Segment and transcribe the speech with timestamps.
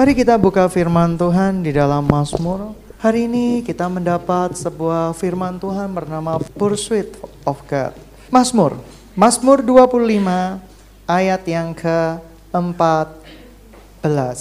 [0.00, 2.72] Mari kita buka firman Tuhan di dalam Mazmur.
[3.04, 7.92] Hari ini kita mendapat sebuah firman Tuhan bernama Pursuit of God.
[8.32, 8.80] Mazmur,
[9.12, 10.56] Mazmur 25
[11.04, 14.40] ayat yang ke-14.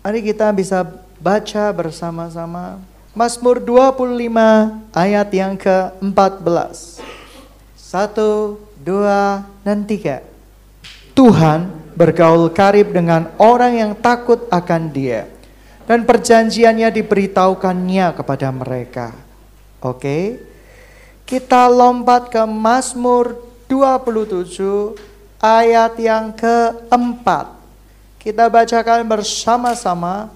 [0.00, 0.88] Mari kita bisa
[1.20, 2.80] baca bersama-sama.
[3.12, 4.08] Mazmur 25
[4.96, 7.04] ayat yang ke-14.
[7.76, 10.24] Satu, dua, dan tiga.
[11.14, 15.30] Tuhan bergaul karib dengan orang yang takut akan dia.
[15.84, 19.14] Dan perjanjiannya diberitahukannya kepada mereka.
[19.78, 20.42] Oke.
[21.24, 24.96] Kita lompat ke Mazmur 27
[25.40, 27.56] ayat yang keempat.
[28.20, 30.32] Kita bacakan bersama-sama.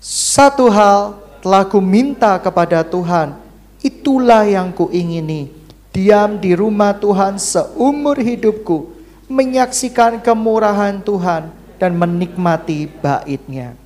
[0.00, 3.36] Satu hal telah ku minta kepada Tuhan,
[3.84, 5.52] itulah yang kuingini.
[5.92, 8.99] Diam di rumah Tuhan seumur hidupku,
[9.30, 13.78] menyaksikan kemurahan Tuhan dan menikmati baitnya.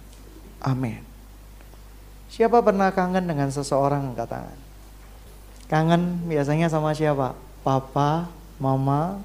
[0.64, 1.04] Amin.
[2.32, 4.58] Siapa pernah kangen dengan seseorang angkat tangan?
[5.68, 7.36] Kangen biasanya sama siapa?
[7.60, 9.20] Papa, mama,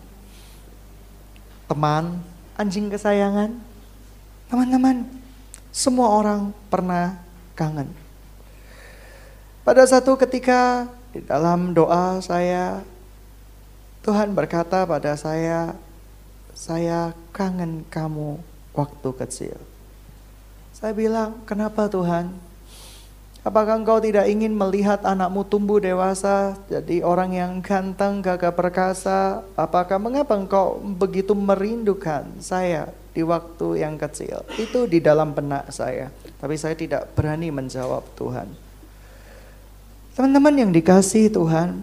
[1.71, 2.19] teman,
[2.59, 3.55] anjing kesayangan.
[4.51, 5.07] Teman-teman,
[5.71, 7.15] semua orang pernah
[7.55, 7.87] kangen.
[9.63, 12.83] Pada satu ketika di dalam doa saya,
[14.01, 15.77] Tuhan berkata pada saya,
[16.59, 18.35] saya kangen kamu
[18.75, 19.55] waktu kecil.
[20.75, 22.35] Saya bilang, kenapa Tuhan?
[23.39, 29.47] Apakah engkau tidak ingin melihat anakmu tumbuh dewasa jadi orang yang ganteng, gagah perkasa?
[29.55, 34.43] Apakah mengapa engkau begitu merindukan saya di waktu yang kecil?
[34.59, 36.11] Itu di dalam benak saya,
[36.43, 38.51] tapi saya tidak berani menjawab Tuhan.
[40.19, 41.79] Teman-teman yang dikasih Tuhan,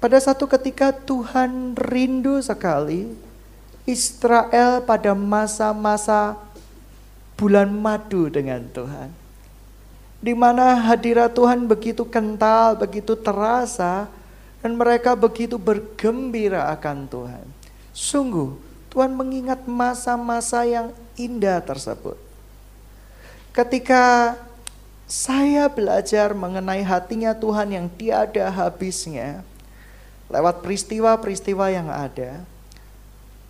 [0.00, 3.27] pada satu ketika Tuhan rindu sekali
[3.88, 6.36] Israel pada masa-masa
[7.40, 9.28] bulan madu dengan Tuhan
[10.18, 14.10] di mana hadirat Tuhan begitu kental, begitu terasa,
[14.58, 17.46] dan mereka begitu bergembira akan Tuhan.
[17.94, 18.58] Sungguh,
[18.90, 22.18] Tuhan mengingat masa-masa yang indah tersebut.
[23.54, 24.34] Ketika
[25.06, 29.46] saya belajar mengenai hatinya Tuhan yang tiada habisnya,
[30.26, 32.42] lewat peristiwa-peristiwa yang ada,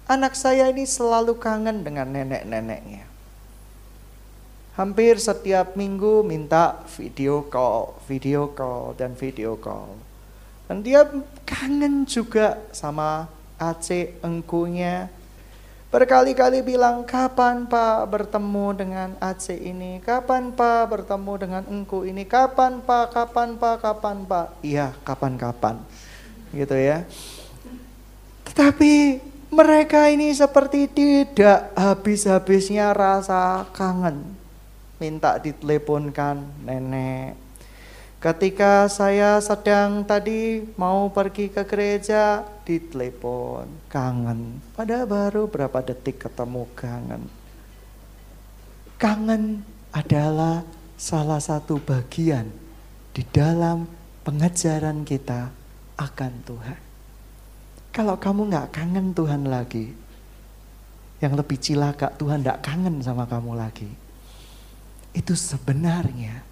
[0.08, 3.08] anak saya ini selalu kangen dengan nenek-neneknya
[4.78, 9.98] hampir setiap minggu minta video call, video call, dan video call.
[10.70, 11.02] Dan dia
[11.42, 13.26] kangen juga sama
[13.58, 15.10] Aceh engkunya.
[15.90, 19.98] Berkali-kali bilang, kapan Pak bertemu dengan Aceh ini?
[19.98, 22.22] Kapan Pak bertemu dengan engku ini?
[22.22, 23.18] Kapan Pak?
[23.18, 23.82] Kapan Pak?
[23.82, 24.62] Kapan Pak?
[24.62, 25.82] Iya, kapan-kapan.
[26.54, 27.02] Gitu ya.
[28.46, 34.38] Tetapi mereka ini seperti tidak habis-habisnya rasa kangen
[34.98, 37.38] minta diteleponkan nenek.
[38.18, 44.58] Ketika saya sedang tadi mau pergi ke gereja, ditelepon, kangen.
[44.74, 47.30] Padahal baru berapa detik ketemu kangen.
[48.98, 49.62] Kangen
[49.94, 50.66] adalah
[50.98, 52.50] salah satu bagian
[53.14, 53.86] di dalam
[54.26, 55.54] pengajaran kita
[55.94, 56.87] akan Tuhan.
[57.98, 59.90] Kalau kamu nggak kangen Tuhan lagi,
[61.18, 63.90] yang lebih cilaka Tuhan nggak kangen sama kamu lagi
[65.10, 66.46] itu sebenarnya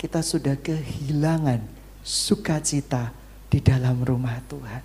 [0.00, 1.60] kita sudah kehilangan
[2.00, 3.12] sukacita
[3.52, 4.82] di dalam rumah Tuhan.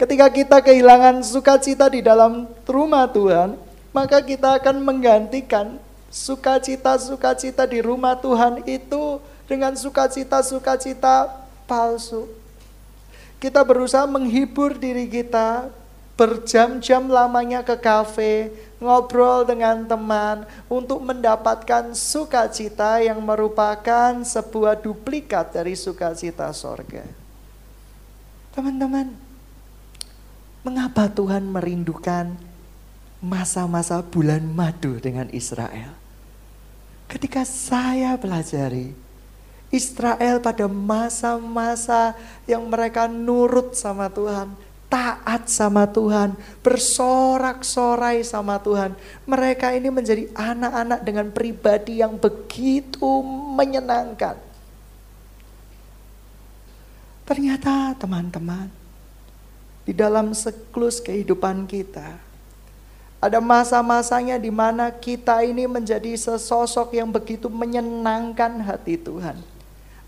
[0.00, 3.60] Ketika kita kehilangan sukacita di dalam rumah Tuhan,
[3.92, 5.76] maka kita akan menggantikan
[6.08, 11.28] sukacita-sukacita di rumah Tuhan itu dengan sukacita-sukacita
[11.68, 12.39] palsu.
[13.40, 15.72] Kita berusaha menghibur diri kita
[16.20, 25.72] berjam-jam lamanya ke kafe, ngobrol dengan teman untuk mendapatkan sukacita yang merupakan sebuah duplikat dari
[25.72, 27.08] sukacita sorga.
[28.52, 29.16] Teman-teman,
[30.60, 32.36] mengapa Tuhan merindukan
[33.24, 35.96] masa-masa bulan madu dengan Israel?
[37.08, 38.92] Ketika saya pelajari
[39.70, 44.50] Israel pada masa-masa yang mereka nurut sama Tuhan,
[44.90, 48.98] taat sama Tuhan, bersorak-sorai sama Tuhan.
[49.30, 53.22] Mereka ini menjadi anak-anak dengan pribadi yang begitu
[53.54, 54.34] menyenangkan.
[57.22, 58.66] Ternyata teman-teman,
[59.86, 62.18] di dalam siklus kehidupan kita,
[63.22, 69.59] ada masa-masanya di mana kita ini menjadi sesosok yang begitu menyenangkan hati Tuhan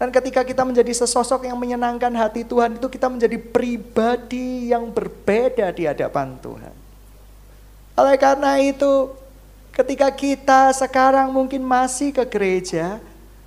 [0.02, 5.70] dan ketika kita menjadi sesosok yang menyenangkan hati Tuhan itu kita menjadi pribadi yang berbeda
[5.70, 6.74] di hadapan Tuhan.
[7.94, 9.22] Oleh karena itu
[9.72, 13.00] Ketika kita sekarang mungkin masih ke gereja,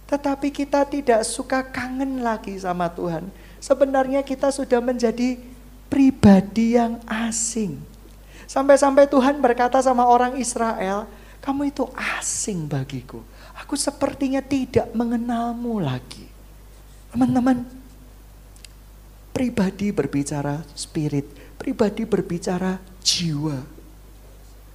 [0.10, 3.30] tetapi kita tidak suka kangen lagi sama Tuhan.
[3.62, 5.38] Sebenarnya kita sudah menjadi
[5.86, 7.78] pribadi yang asing.
[8.50, 11.06] Sampai-sampai Tuhan berkata sama orang Israel,
[11.46, 11.86] kamu itu
[12.18, 13.22] asing bagiku.
[13.62, 16.35] Aku sepertinya tidak mengenalmu lagi.
[17.16, 17.64] Teman-teman,
[19.32, 21.24] pribadi berbicara spirit,
[21.56, 23.64] pribadi berbicara jiwa.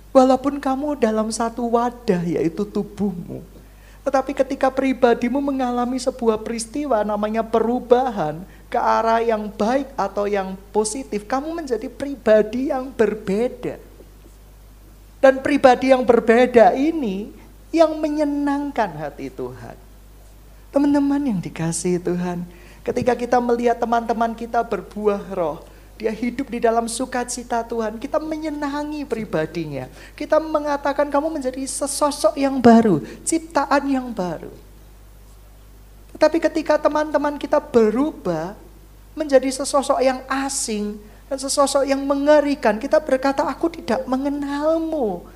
[0.08, 3.44] Walaupun kamu dalam satu wadah yaitu tubuhmu.
[4.08, 8.40] Tetapi ketika pribadimu mengalami sebuah peristiwa namanya perubahan,
[8.72, 13.76] ke arah yang baik atau yang positif, kamu menjadi pribadi yang berbeda.
[15.20, 17.36] Dan pribadi yang berbeda ini
[17.68, 19.89] yang menyenangkan hati Tuhan.
[20.70, 22.46] Teman-teman yang dikasih Tuhan,
[22.86, 25.58] ketika kita melihat teman-teman kita berbuah roh,
[26.00, 28.00] dia hidup di dalam sukacita Tuhan.
[28.00, 29.90] Kita menyenangi pribadinya.
[30.16, 34.48] Kita mengatakan kamu menjadi sesosok yang baru, ciptaan yang baru.
[36.16, 38.56] Tapi ketika teman-teman kita berubah
[39.12, 40.96] menjadi sesosok yang asing
[41.28, 45.28] dan sesosok yang mengerikan, kita berkata, "Aku tidak mengenalmu."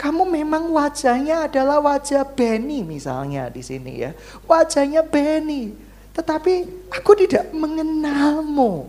[0.00, 4.16] Kamu memang wajahnya adalah wajah Benny misalnya di sini ya.
[4.48, 5.76] Wajahnya Benny.
[6.16, 8.88] Tetapi aku tidak mengenalmu.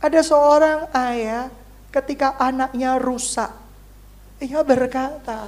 [0.00, 1.52] Ada seorang ayah
[1.92, 3.52] ketika anaknya rusak.
[4.40, 5.44] Ia berkata,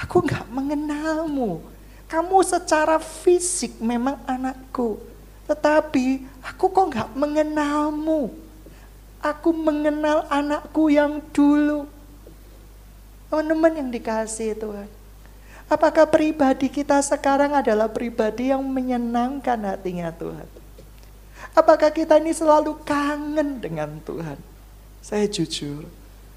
[0.00, 1.60] aku nggak mengenalmu.
[2.08, 4.96] Kamu secara fisik memang anakku.
[5.44, 8.32] Tetapi aku kok nggak mengenalmu.
[9.20, 11.97] Aku mengenal anakku yang dulu.
[13.28, 14.88] Teman-teman yang dikasih Tuhan.
[15.68, 20.48] Apakah pribadi kita sekarang adalah pribadi yang menyenangkan hatinya Tuhan?
[21.52, 24.40] Apakah kita ini selalu kangen dengan Tuhan?
[25.04, 25.84] Saya jujur,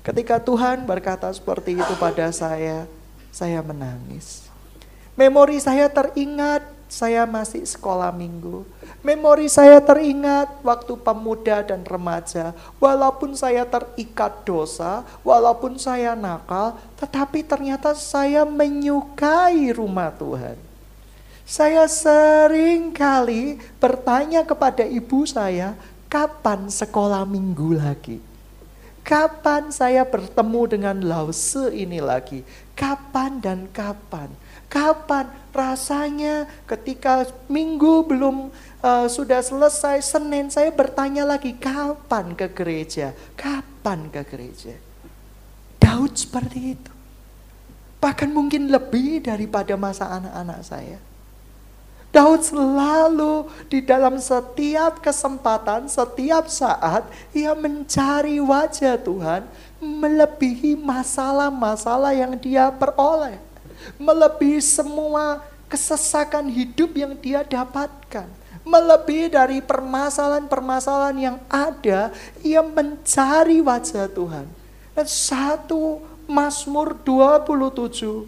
[0.03, 2.83] ketika Tuhan berkata seperti itu pada saya,
[3.31, 4.51] saya menangis.
[5.15, 8.67] Memori saya teringat saya masih sekolah minggu.
[9.01, 12.53] Memori saya teringat waktu pemuda dan remaja.
[12.77, 20.53] Walaupun saya terikat dosa, walaupun saya nakal, tetapi ternyata saya menyukai rumah Tuhan.
[21.49, 25.73] Saya sering kali bertanya kepada ibu saya,
[26.05, 28.21] kapan sekolah minggu lagi?
[29.01, 32.45] Kapan saya bertemu dengan Lause ini lagi?
[32.77, 34.29] Kapan dan kapan?
[34.71, 38.47] Kapan rasanya ketika minggu belum
[38.79, 43.11] uh, sudah selesai Senin saya bertanya lagi kapan ke gereja?
[43.35, 44.79] Kapan ke gereja?
[45.75, 46.91] Daud seperti itu.
[47.99, 50.97] Bahkan mungkin lebih daripada masa anak-anak saya.
[52.15, 59.47] Daud selalu di dalam setiap kesempatan, setiap saat, ia mencari wajah Tuhan,
[59.79, 63.39] melebihi masalah-masalah yang dia peroleh,
[63.97, 68.27] melebihi semua kesesakan hidup yang dia dapatkan,
[68.67, 72.11] melebihi dari permasalahan-permasalahan yang ada,
[72.43, 74.45] ia mencari wajah Tuhan.
[74.91, 78.27] Dan satu Mazmur 27,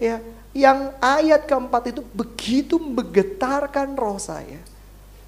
[0.00, 0.18] ya,
[0.56, 4.58] yang ayat keempat itu begitu menggetarkan roh saya.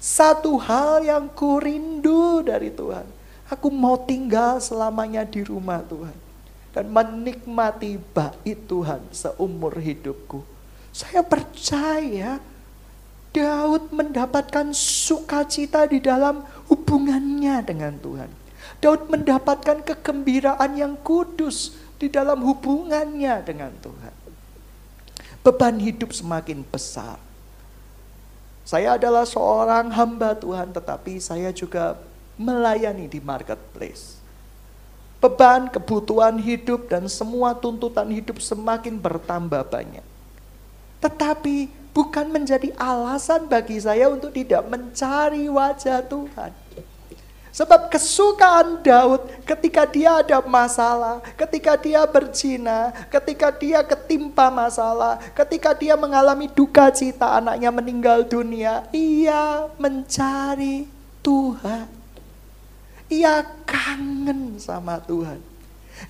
[0.01, 3.05] Satu hal yang kurindu dari Tuhan.
[3.45, 6.30] Aku mau tinggal selamanya di rumah Tuhan.
[6.71, 10.43] Dan menikmati bait Tuhan seumur hidupku.
[10.95, 12.39] Saya percaya
[13.31, 18.31] Daud mendapatkan sukacita di dalam hubungannya dengan Tuhan.
[18.79, 24.21] Daud mendapatkan kegembiraan yang kudus di dalam hubungannya dengan Tuhan
[25.41, 27.17] beban hidup semakin besar.
[28.61, 31.97] Saya adalah seorang hamba Tuhan, tetapi saya juga
[32.37, 34.20] melayani di marketplace.
[35.21, 40.01] Beban, kebutuhan hidup, dan semua tuntutan hidup semakin bertambah banyak.
[40.97, 46.51] Tetapi bukan menjadi alasan bagi saya untuk tidak mencari wajah Tuhan.
[47.51, 55.75] Sebab kesukaan Daud ketika dia ada masalah, ketika dia berzina, ketika dia ketimpa masalah, ketika
[55.75, 60.87] dia mengalami duka cita anaknya meninggal dunia, ia mencari
[61.19, 62.00] Tuhan.
[63.11, 65.43] Ia kangen sama Tuhan.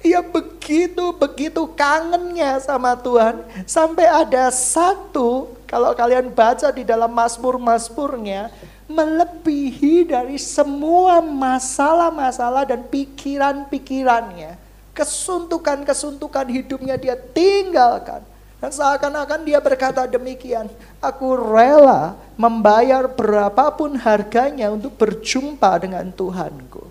[0.06, 3.42] Ia begitu-begitu kangennya sama Tuhan.
[3.66, 8.54] Sampai ada satu, kalau kalian baca di dalam Mazmur-Mazmurnya,
[8.86, 14.56] melebihi dari semua masalah-masalah dan pikiran-pikirannya.
[14.94, 18.31] Kesuntukan-kesuntukan hidupnya dia tinggalkan.
[18.62, 20.70] Dan seakan-akan dia berkata demikian,
[21.02, 26.86] aku rela membayar berapapun harganya untuk berjumpa dengan Tuhanku.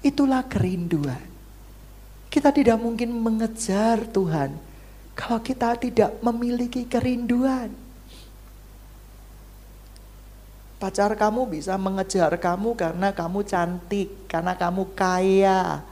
[0.00, 1.20] Itulah kerinduan.
[2.32, 4.54] Kita tidak mungkin mengejar Tuhan
[5.18, 7.68] Kalau kita tidak memiliki kerinduan.
[10.80, 15.84] Pacar kamu bisa mengejar kamu karena kamu cantik, karena kamu kaya.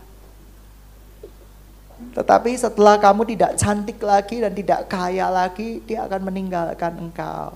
[1.98, 7.54] Tetapi setelah kamu tidak cantik lagi dan tidak kaya lagi, dia akan meninggalkan engkau.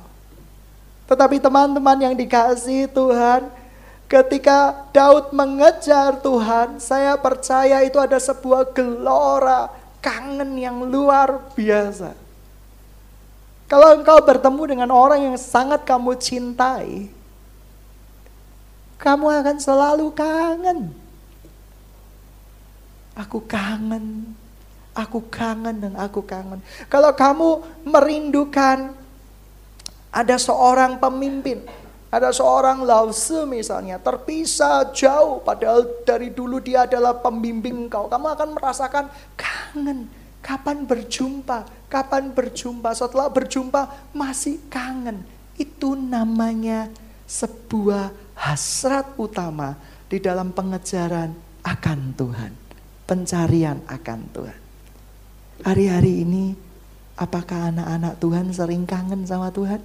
[1.06, 3.46] Tetapi teman-teman yang dikasih Tuhan,
[4.10, 9.70] ketika Daud mengejar Tuhan, saya percaya itu ada sebuah gelora,
[10.02, 12.14] kangen yang luar biasa.
[13.70, 17.08] Kalau engkau bertemu dengan orang yang sangat kamu cintai,
[19.00, 21.01] kamu akan selalu kangen.
[23.12, 24.32] Aku kangen,
[24.96, 26.64] aku kangen dan aku kangen.
[26.88, 27.48] Kalau kamu
[27.84, 28.96] merindukan
[30.08, 31.60] ada seorang pemimpin,
[32.12, 38.08] ada seorang lause misalnya, terpisah jauh padahal dari dulu dia adalah pembimbing kau.
[38.08, 40.08] Kamu akan merasakan kangen.
[40.42, 41.88] Kapan berjumpa?
[41.88, 42.92] Kapan berjumpa?
[42.92, 45.24] Setelah berjumpa masih kangen.
[45.56, 46.92] Itu namanya
[47.24, 49.78] sebuah hasrat utama
[50.12, 52.52] di dalam pengejaran akan Tuhan,
[53.12, 54.60] pencarian akan Tuhan.
[55.68, 56.56] Hari-hari ini,
[57.20, 59.84] apakah anak-anak Tuhan sering kangen sama Tuhan?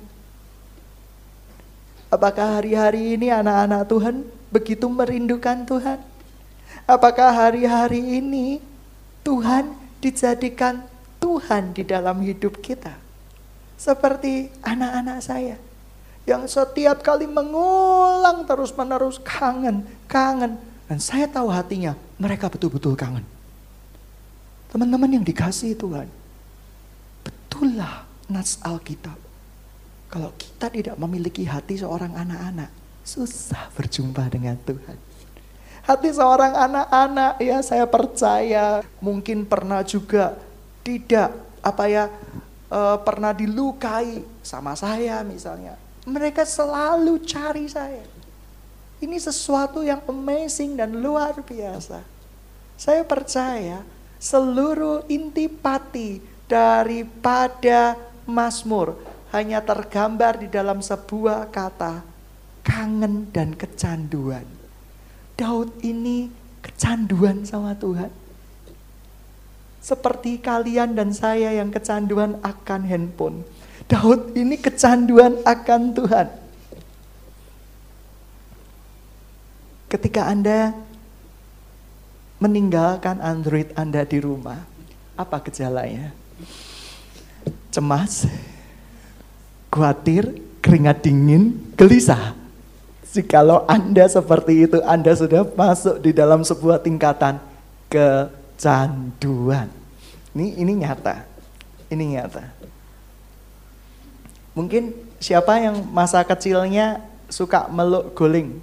[2.08, 6.00] Apakah hari-hari ini anak-anak Tuhan begitu merindukan Tuhan?
[6.88, 8.64] Apakah hari-hari ini
[9.28, 10.88] Tuhan dijadikan
[11.20, 12.96] Tuhan di dalam hidup kita?
[13.76, 15.60] Seperti anak-anak saya
[16.24, 20.56] yang setiap kali mengulang terus-menerus kangen, kangen.
[20.88, 23.24] Dan saya tahu hatinya, mereka betul-betul kangen.
[24.72, 26.08] Teman-teman yang dikasih Tuhan,
[27.24, 29.16] betullah nas Alkitab.
[30.08, 32.72] Kalau kita tidak memiliki hati seorang anak-anak,
[33.04, 34.96] susah berjumpa dengan Tuhan.
[35.84, 40.36] Hati seorang anak-anak ya saya percaya mungkin pernah juga
[40.84, 41.32] tidak
[41.64, 42.12] apa ya
[42.68, 48.04] uh, pernah dilukai sama saya misalnya mereka selalu cari saya.
[48.98, 52.02] Ini sesuatu yang amazing dan luar biasa.
[52.78, 53.86] Saya percaya
[54.18, 58.98] seluruh intipati daripada Mazmur
[59.30, 62.02] hanya tergambar di dalam sebuah kata
[62.66, 64.46] kangen dan kecanduan.
[65.38, 66.34] Daud ini
[66.66, 68.10] kecanduan sama Tuhan.
[69.78, 73.46] Seperti kalian dan saya yang kecanduan akan handphone
[73.88, 76.28] Daud ini kecanduan akan Tuhan.
[79.88, 80.76] Ketika Anda
[82.44, 84.68] meninggalkan Android Anda di rumah,
[85.16, 86.12] apa gejalanya?
[87.72, 88.28] Cemas,
[89.72, 92.36] khawatir, keringat dingin, gelisah.
[93.16, 97.40] Jikalau Anda seperti itu, Anda sudah masuk di dalam sebuah tingkatan
[97.88, 99.72] kecanduan.
[100.36, 101.24] Ini ini nyata.
[101.88, 102.44] Ini nyata.
[104.52, 107.00] Mungkin siapa yang masa kecilnya
[107.32, 108.60] suka meluk guling?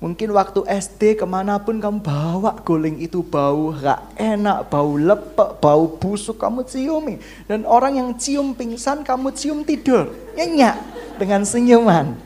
[0.00, 5.60] Mungkin waktu SD ke mana pun kamu bawa guling itu bau gak enak, bau lepek,
[5.60, 7.20] bau busuk kamu ciumi.
[7.44, 10.08] Dan orang yang cium pingsan kamu cium tidur.
[10.40, 10.80] Nyenyak
[11.20, 12.16] dengan senyuman.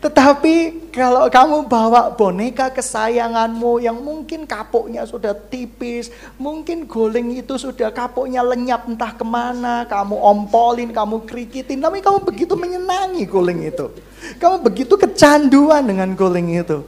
[0.00, 6.08] Tetapi kalau kamu bawa boneka kesayanganmu yang mungkin kapoknya sudah tipis,
[6.40, 12.24] mungkin guling itu sudah kapoknya lenyap entah ke mana, kamu ompolin, kamu krikitin, tapi kamu
[12.24, 13.92] begitu menyenangi guling itu.
[14.40, 16.80] Kamu begitu kecanduan dengan guling itu.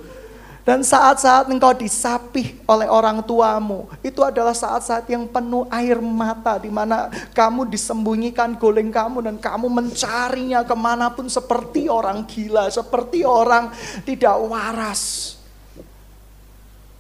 [0.63, 6.71] Dan saat-saat engkau disapih oleh orang tuamu, itu adalah saat-saat yang penuh air mata, di
[6.71, 13.27] mana kamu disembunyikan guling kamu dan kamu mencarinya ke mana pun seperti orang gila, seperti
[13.27, 13.75] orang
[14.07, 15.35] tidak waras.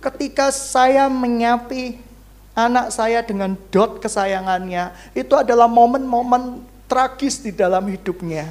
[0.02, 2.02] Ketika saya menyapi
[2.58, 8.50] anak saya dengan dot kesayangannya, itu adalah momen-momen tragis di dalam hidupnya.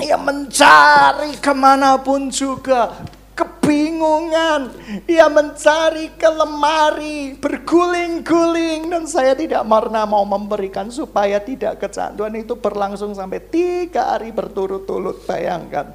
[0.00, 4.70] Ia mencari ke mana pun juga, kebingungan.
[5.10, 8.88] Ia mencari ke lemari, berguling-guling.
[8.88, 15.26] Dan saya tidak pernah mau memberikan supaya tidak kecanduan itu berlangsung sampai tiga hari berturut-turut.
[15.26, 15.92] Bayangkan.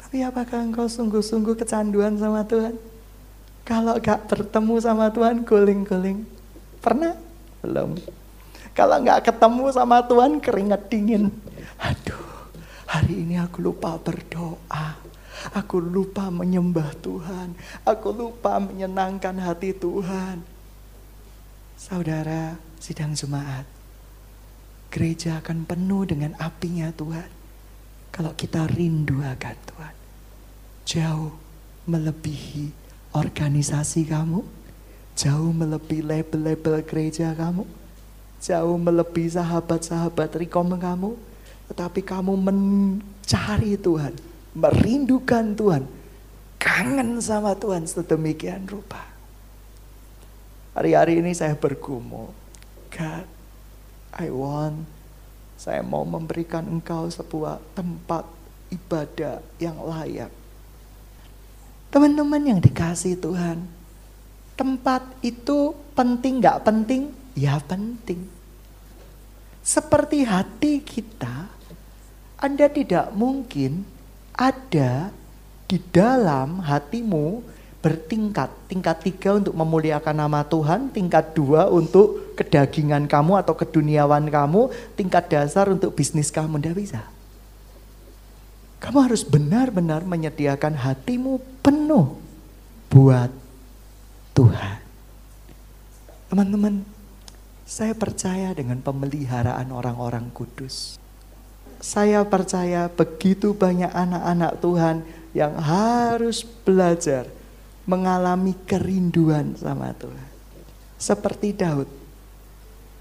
[0.00, 2.78] Tapi apakah engkau sungguh-sungguh kecanduan sama Tuhan?
[3.62, 6.26] Kalau gak bertemu sama Tuhan, guling-guling.
[6.82, 7.14] Pernah?
[7.62, 7.94] Belum.
[8.74, 11.30] Kalau gak ketemu sama Tuhan, keringat dingin.
[11.78, 12.50] Aduh,
[12.90, 15.11] hari ini aku lupa berdoa
[15.50, 17.58] Aku lupa menyembah Tuhan.
[17.82, 20.38] Aku lupa menyenangkan hati Tuhan.
[21.74, 23.66] Saudara, sidang jemaat.
[24.94, 27.26] Gereja akan penuh dengan apinya Tuhan.
[28.14, 29.94] Kalau kita rindu akan Tuhan.
[30.86, 31.32] Jauh
[31.90, 32.70] melebihi
[33.10, 34.46] organisasi kamu.
[35.18, 37.66] Jauh melebihi label-label gereja kamu.
[38.38, 41.18] Jauh melebihi sahabat-sahabat rekom kamu.
[41.72, 44.31] Tetapi kamu mencari Tuhan.
[44.52, 45.84] Merindukan Tuhan.
[46.60, 49.02] Kangen sama Tuhan sedemikian rupa.
[50.76, 52.30] Hari-hari ini saya bergumul.
[52.92, 53.26] God,
[54.14, 54.84] I want,
[55.56, 58.28] saya mau memberikan engkau sebuah tempat
[58.68, 60.32] ibadah yang layak.
[61.92, 63.64] Teman-teman yang dikasih Tuhan,
[64.56, 67.12] tempat itu penting gak penting?
[67.32, 68.28] Ya penting.
[69.64, 71.48] Seperti hati kita,
[72.40, 73.84] Anda tidak mungkin
[74.36, 75.12] ada
[75.68, 77.44] di dalam hatimu
[77.82, 78.48] bertingkat.
[78.70, 85.28] Tingkat tiga untuk memuliakan nama Tuhan, tingkat dua untuk kedagingan kamu atau keduniawan kamu, tingkat
[85.28, 86.62] dasar untuk bisnis kamu.
[86.62, 87.02] Tidak bisa.
[88.78, 92.18] Kamu harus benar-benar menyediakan hatimu penuh
[92.90, 93.30] buat
[94.34, 94.78] Tuhan.
[96.32, 96.82] Teman-teman,
[97.68, 101.01] saya percaya dengan pemeliharaan orang-orang kudus.
[101.82, 104.96] Saya percaya begitu banyak anak-anak Tuhan
[105.34, 107.26] yang harus belajar
[107.82, 110.30] mengalami kerinduan sama Tuhan.
[110.94, 111.90] Seperti Daud,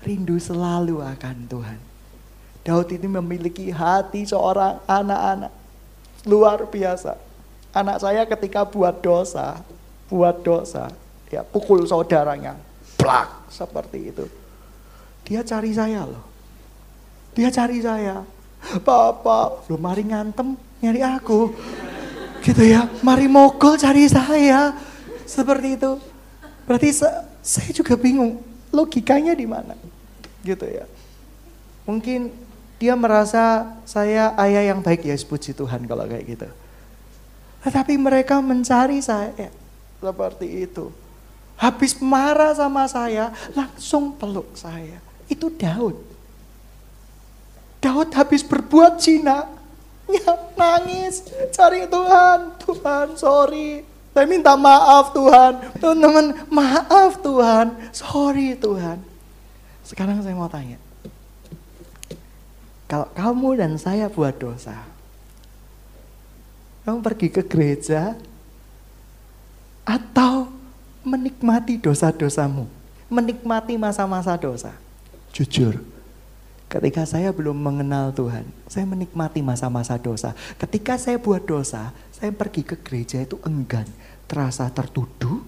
[0.01, 1.79] rindu selalu akan Tuhan.
[2.65, 5.61] Daud ini memiliki hati seorang anak-anak
[6.25, 7.17] Luar biasa.
[7.73, 9.63] Anak saya ketika buat dosa,
[10.11, 10.91] buat dosa,
[11.31, 12.59] ya pukul saudaranya,
[12.99, 14.25] plak seperti itu.
[15.25, 16.21] Dia cari saya loh.
[17.33, 18.21] Dia cari saya.
[18.85, 21.53] Papa, lo mari ngantem nyari aku.
[22.41, 24.73] Gitu ya, mari mogol cari saya.
[25.25, 25.97] Seperti itu.
[26.65, 26.89] Berarti
[27.41, 29.73] saya juga bingung, logikanya di mana?
[30.45, 30.85] Gitu ya.
[31.85, 32.33] Mungkin
[32.81, 36.49] dia merasa saya ayah yang baik ya puji Tuhan kalau kayak gitu.
[37.61, 39.53] Tetapi mereka mencari saya
[40.01, 40.89] seperti itu.
[41.61, 44.97] Habis marah sama saya, langsung peluk saya.
[45.29, 46.10] Itu Daud.
[47.81, 49.49] Daud habis berbuat Cina,
[50.05, 53.81] ya nangis, cari Tuhan, Tuhan sorry,
[54.13, 59.01] saya minta maaf Tuhan, teman-teman maaf Tuhan, sorry Tuhan.
[59.81, 60.77] Sekarang saya mau tanya,
[62.85, 64.77] kalau kamu dan saya buat dosa,
[66.85, 68.13] kamu pergi ke gereja
[69.81, 70.53] atau
[71.01, 72.69] menikmati dosa-dosamu,
[73.09, 74.75] menikmati masa-masa dosa.
[75.33, 75.81] Jujur,
[76.71, 80.31] ketika saya belum mengenal Tuhan, saya menikmati masa-masa dosa.
[80.55, 83.83] Ketika saya buat dosa, saya pergi ke gereja itu enggan,
[84.31, 85.43] terasa tertuduh,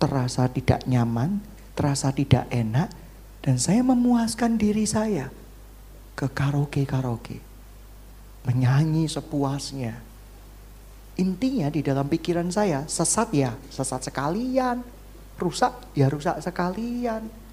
[0.00, 1.44] terasa tidak nyaman,
[1.76, 2.88] terasa tidak enak,
[3.44, 5.28] dan saya memuaskan diri saya
[6.16, 7.44] ke karaoke-karaoke.
[8.48, 10.00] Menyanyi sepuasnya.
[11.20, 14.80] Intinya di dalam pikiran saya, sesat ya, sesat sekalian.
[15.36, 17.45] Rusak ya rusak sekalian.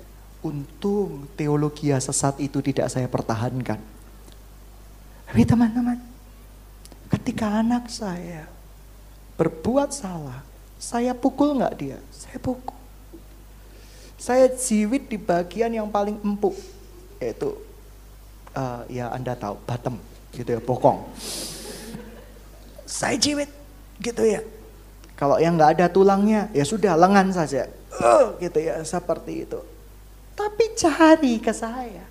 [0.44, 3.80] Untung teologi sesat itu tidak saya pertahankan.
[5.24, 5.98] Tapi teman-teman,
[7.10, 8.46] ketika anak saya
[9.40, 10.44] berbuat salah,
[10.76, 11.98] saya pukul nggak dia?
[12.12, 12.76] Saya pukul.
[14.20, 16.54] Saya jiwit di bagian yang paling empuk,
[17.24, 17.56] yaitu
[18.54, 19.96] uh, ya Anda tahu, bottom
[20.36, 21.08] gitu ya, bokong.
[22.84, 23.50] Saya jiwit
[24.04, 24.44] gitu ya.
[25.16, 27.72] Kalau yang nggak ada tulangnya, ya sudah lengan saja.
[27.96, 29.73] Uh, gitu ya, seperti itu.
[30.34, 32.06] Tapi cari ke saya.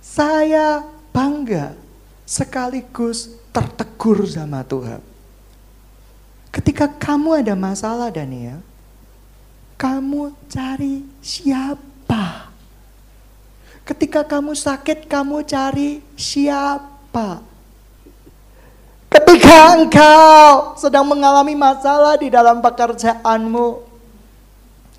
[0.00, 1.76] Saya bangga
[2.28, 5.02] sekaligus tertegur sama Tuhan.
[6.50, 8.58] Ketika kamu ada masalah Daniel,
[9.78, 12.50] kamu cari siapa?
[13.86, 17.42] Ketika kamu sakit, kamu cari siapa?
[19.10, 23.89] Ketika engkau sedang mengalami masalah di dalam pekerjaanmu,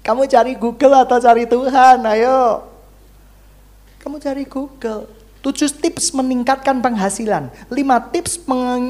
[0.01, 2.01] kamu cari Google atau cari Tuhan?
[2.05, 2.65] Ayo.
[4.01, 5.05] Kamu cari Google.
[5.41, 7.49] Tujuh tips meningkatkan penghasilan.
[7.73, 8.41] Lima tips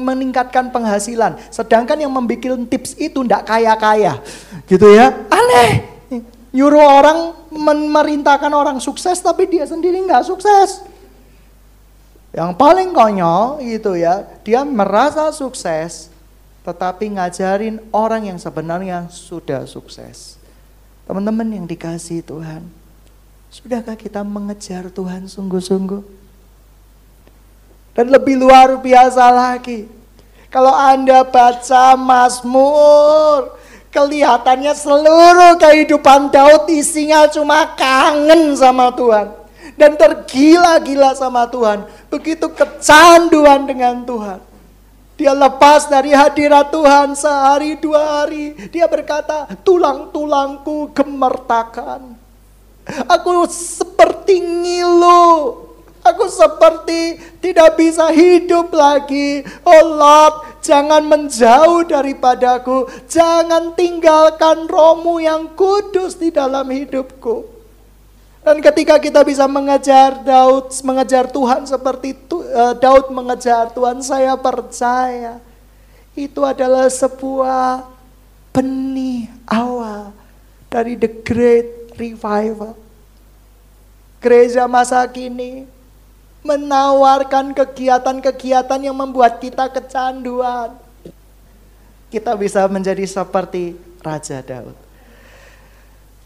[0.04, 1.40] meningkatkan penghasilan.
[1.48, 4.20] Sedangkan yang membuat tips itu tidak kaya-kaya.
[4.68, 5.12] Gitu ya.
[5.32, 5.92] Aneh
[6.52, 10.84] nyuruh orang memerintahkan orang sukses tapi dia sendiri nggak sukses.
[12.32, 16.08] Yang paling konyol gitu ya, dia merasa sukses
[16.62, 20.40] tetapi ngajarin orang yang sebenarnya sudah sukses.
[21.12, 22.64] Teman-teman yang dikasih Tuhan,
[23.52, 26.00] sudahkah kita mengejar Tuhan sungguh-sungguh?
[27.92, 29.92] Dan lebih luar biasa lagi,
[30.48, 33.60] kalau Anda baca Mazmur,
[33.92, 39.36] Kelihatannya seluruh kehidupan Daud isinya cuma kangen sama Tuhan.
[39.76, 41.84] Dan tergila-gila sama Tuhan.
[42.08, 44.40] Begitu kecanduan dengan Tuhan.
[45.20, 48.56] Dia lepas dari hadirat Tuhan sehari dua hari.
[48.72, 52.16] Dia berkata, tulang-tulangku gemertakan.
[53.06, 55.62] Aku seperti ngilu.
[56.02, 59.46] Aku seperti tidak bisa hidup lagi.
[59.62, 62.90] Oh Lord, jangan menjauh daripadaku.
[63.06, 67.51] Jangan tinggalkan rohmu yang kudus di dalam hidupku.
[68.42, 75.38] Dan ketika kita bisa mengejar Daud, mengejar Tuhan seperti uh, Daud mengejar Tuhan, saya percaya
[76.18, 77.86] itu adalah sebuah
[78.50, 80.10] benih awal
[80.66, 82.74] dari the great revival.
[84.18, 85.66] Gereja masa kini
[86.42, 90.74] menawarkan kegiatan-kegiatan yang membuat kita kecanduan.
[92.10, 94.76] Kita bisa menjadi seperti Raja Daud.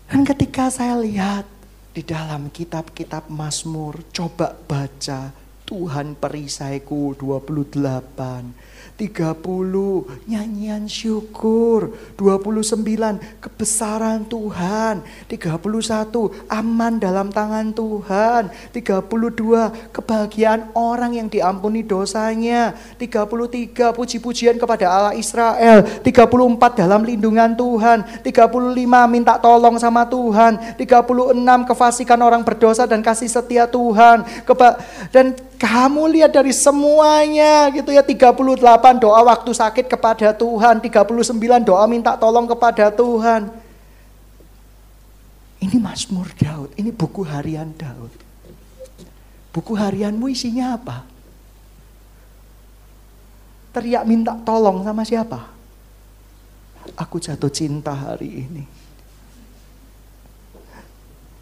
[0.09, 1.56] Dan ketika saya lihat
[1.97, 5.33] di dalam kitab-kitab Mazmur, coba baca
[5.65, 8.66] Tuhan perisaiku 28
[8.97, 9.45] 30
[10.25, 21.85] nyanyian syukur, 29 kebesaran Tuhan, 31 aman dalam tangan Tuhan, 32 kebahagiaan orang yang diampuni
[21.85, 30.81] dosanya, 33 puji-pujian kepada Allah Israel, 34 dalam lindungan Tuhan, 35 minta tolong sama Tuhan,
[30.81, 34.25] 36 kefasikan orang berdosa dan kasih setia Tuhan,
[35.13, 41.85] dan kamu lihat dari semuanya gitu ya 38 doa waktu sakit kepada Tuhan, 39 doa
[41.91, 43.51] minta tolong kepada Tuhan.
[45.59, 48.15] Ini Mazmur Daud, ini buku harian Daud.
[49.51, 51.03] Buku harianmu isinya apa?
[53.75, 55.51] Teriak minta tolong sama siapa?
[56.95, 58.65] Aku jatuh cinta hari ini.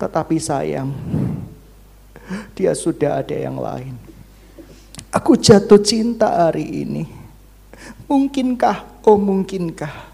[0.00, 0.90] Tetapi sayang,
[2.56, 3.94] dia sudah ada yang lain.
[5.14, 7.23] Aku jatuh cinta hari ini.
[8.04, 10.12] Mungkinkah, oh mungkinkah.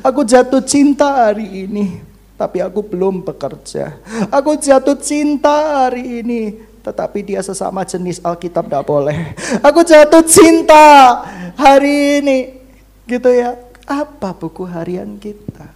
[0.00, 2.00] Aku jatuh cinta hari ini,
[2.40, 4.00] tapi aku belum bekerja.
[4.32, 9.36] Aku jatuh cinta hari ini, tetapi dia sesama jenis Alkitab tidak boleh.
[9.60, 11.22] Aku jatuh cinta
[11.60, 12.38] hari ini,
[13.04, 13.52] gitu ya.
[13.84, 15.68] Apa buku harian kita?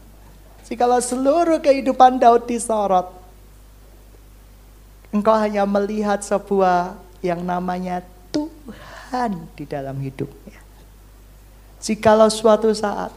[0.64, 3.20] Jikalau seluruh kehidupan Daud disorot,
[5.10, 10.59] Engkau hanya melihat sebuah yang namanya Tuhan di dalam hidupnya.
[11.80, 13.10] Jikalau suatu saat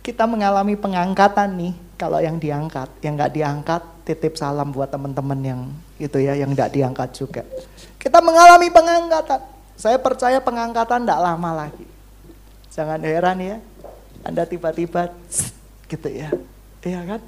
[0.00, 5.60] kita mengalami pengangkatan nih, kalau yang diangkat, yang nggak diangkat, titip salam buat teman-teman yang
[6.00, 7.42] itu ya, yang nggak diangkat juga.
[8.00, 9.40] Kita mengalami pengangkatan.
[9.76, 11.86] Saya percaya pengangkatan tidak lama lagi.
[12.72, 13.56] Jangan heran ya,
[14.24, 15.12] Anda tiba-tiba
[15.92, 16.32] gitu ya,
[16.84, 17.20] iya kan?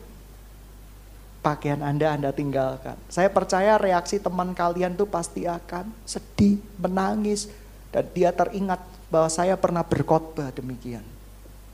[1.40, 2.96] pakaian Anda Anda tinggalkan.
[3.08, 7.48] Saya percaya reaksi teman kalian tuh pasti akan sedih, menangis,
[7.90, 11.02] dan dia teringat bahwa saya pernah berkhotbah demikian.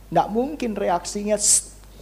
[0.08, 1.36] Nggak mungkin reaksinya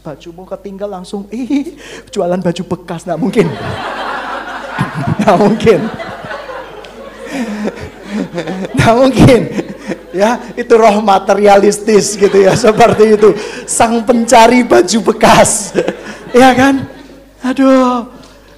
[0.06, 1.74] bajumu ketinggal langsung, ih
[2.14, 3.46] jualan baju bekas, nggak mungkin.
[5.20, 5.80] nggak mungkin.
[8.78, 9.40] nggak mungkin.
[10.14, 13.34] Ya, itu roh materialistis gitu ya, seperti itu.
[13.66, 15.74] Sang pencari baju bekas.
[16.30, 16.86] ya kan?
[17.42, 18.06] Aduh,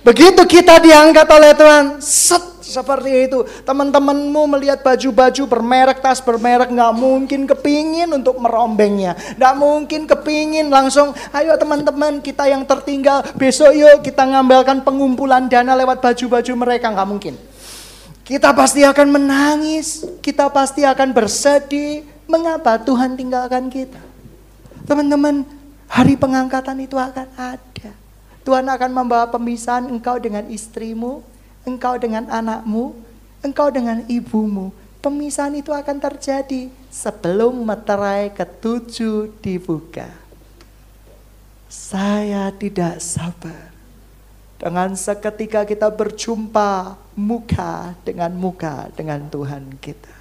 [0.04, 3.48] begitu kita diangkat oleh Tuhan, set seperti itu.
[3.64, 9.16] Teman-temanmu melihat baju-baju bermerek, tas bermerek, nggak mungkin kepingin untuk merombengnya.
[9.40, 15.72] Nggak mungkin kepingin langsung, ayo teman-teman kita yang tertinggal, besok yuk kita ngambilkan pengumpulan dana
[15.72, 16.92] lewat baju-baju mereka.
[16.92, 17.34] Nggak mungkin.
[18.26, 22.02] Kita pasti akan menangis, kita pasti akan bersedih.
[22.26, 24.02] Mengapa Tuhan tinggalkan kita?
[24.82, 25.46] Teman-teman,
[25.86, 27.90] hari pengangkatan itu akan ada.
[28.42, 31.22] Tuhan akan membawa pemisahan engkau dengan istrimu,
[31.66, 32.94] engkau dengan anakmu,
[33.42, 34.70] engkau dengan ibumu.
[35.02, 40.08] Pemisahan itu akan terjadi sebelum meterai ketujuh dibuka.
[41.66, 43.76] Saya tidak sabar
[44.56, 50.16] dengan seketika kita berjumpa muka dengan muka dengan Tuhan kita.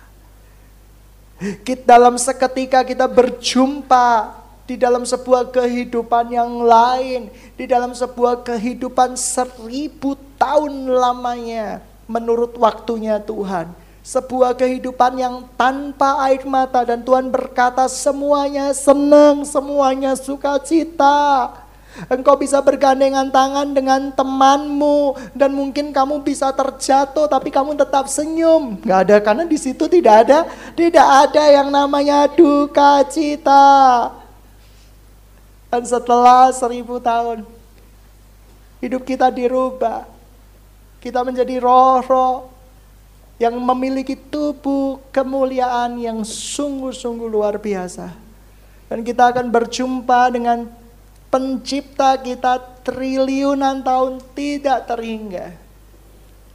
[1.63, 9.13] Kita dalam seketika kita berjumpa di dalam sebuah kehidupan yang lain, di dalam sebuah kehidupan
[9.13, 13.69] seribu tahun lamanya, menurut waktunya Tuhan.
[14.05, 21.49] Sebuah kehidupan yang tanpa air mata dan Tuhan berkata semuanya senang, semuanya sukacita.
[22.11, 28.83] Engkau bisa bergandengan tangan dengan temanmu dan mungkin kamu bisa terjatuh tapi kamu tetap senyum.
[28.83, 30.43] Gak ada karena di situ tidak ada
[30.75, 34.11] tidak ada yang namanya duka cita.
[35.75, 37.43] Dan setelah seribu tahun,
[38.79, 40.07] hidup kita dirubah.
[41.03, 42.47] Kita menjadi roh-roh
[43.35, 48.07] yang memiliki tubuh kemuliaan yang sungguh-sungguh luar biasa.
[48.87, 50.63] Dan kita akan berjumpa dengan
[51.27, 52.55] pencipta kita
[52.87, 55.59] triliunan tahun tidak terhingga.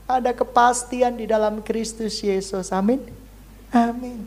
[0.09, 2.73] Ada kepastian di dalam Kristus Yesus.
[2.73, 3.05] Amin.
[3.69, 4.25] Amin.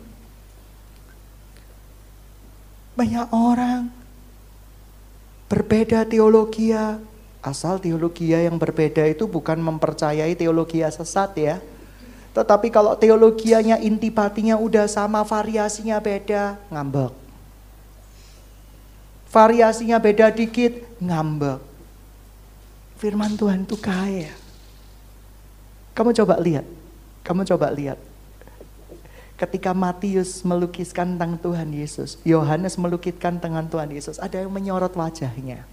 [2.93, 4.02] Banyak orang
[5.47, 6.75] berbeda teologi
[7.43, 11.59] Asal teologi yang berbeda itu bukan mempercayai teologi sesat ya.
[12.31, 17.11] Tetapi kalau teologianya intipatinya udah sama variasinya beda, ngambek.
[19.27, 21.59] Variasinya beda dikit, ngambek.
[22.95, 24.31] Firman Tuhan itu kaya.
[25.91, 26.65] Kamu coba lihat,
[27.27, 27.99] kamu coba lihat.
[29.33, 35.65] Ketika Matius melukiskan tentang Tuhan Yesus, Yohanes melukiskan tentang Tuhan Yesus, ada yang menyorot wajahnya.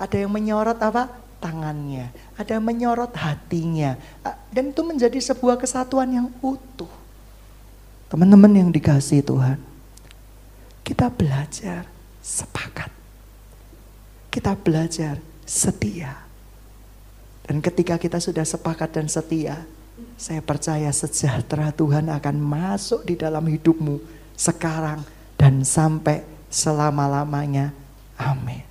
[0.00, 1.12] Ada yang menyorot apa?
[1.38, 2.08] Tangannya.
[2.40, 4.00] Ada yang menyorot hatinya.
[4.48, 6.88] Dan itu menjadi sebuah kesatuan yang utuh.
[8.08, 9.60] Teman-teman yang dikasih Tuhan.
[10.80, 11.84] Kita belajar
[12.24, 12.88] sepakat.
[14.32, 16.24] Kita belajar setia.
[17.44, 19.68] Dan ketika kita sudah sepakat dan setia,
[20.18, 24.02] saya percaya sejahtera Tuhan akan masuk di dalam hidupmu
[24.34, 25.06] sekarang
[25.38, 27.70] dan sampai selama-lamanya.
[28.18, 28.62] Amin.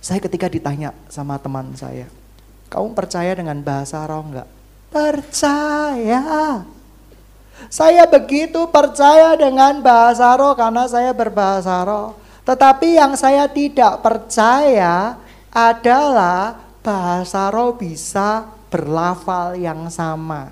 [0.00, 2.08] Saya ketika ditanya sama teman saya,
[2.68, 4.48] kamu percaya dengan bahasa roh enggak?
[4.92, 6.64] Percaya.
[7.72, 12.16] Saya begitu percaya dengan bahasa roh karena saya berbahasa roh.
[12.44, 15.16] Tetapi yang saya tidak percaya
[15.48, 20.50] adalah bahasa roh bisa berlafal yang sama.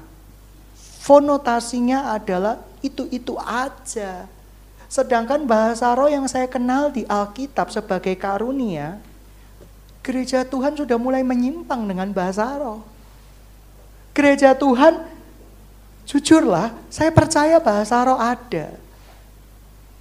[1.03, 4.31] Fonotasinya adalah itu-itu aja.
[4.87, 9.03] Sedangkan bahasa roh yang saya kenal di Alkitab sebagai karunia,
[10.03, 12.83] Gereja Tuhan sudah mulai menyimpang dengan bahasa roh.
[14.15, 15.03] Gereja Tuhan,
[16.07, 18.75] jujurlah, saya percaya bahasa roh ada.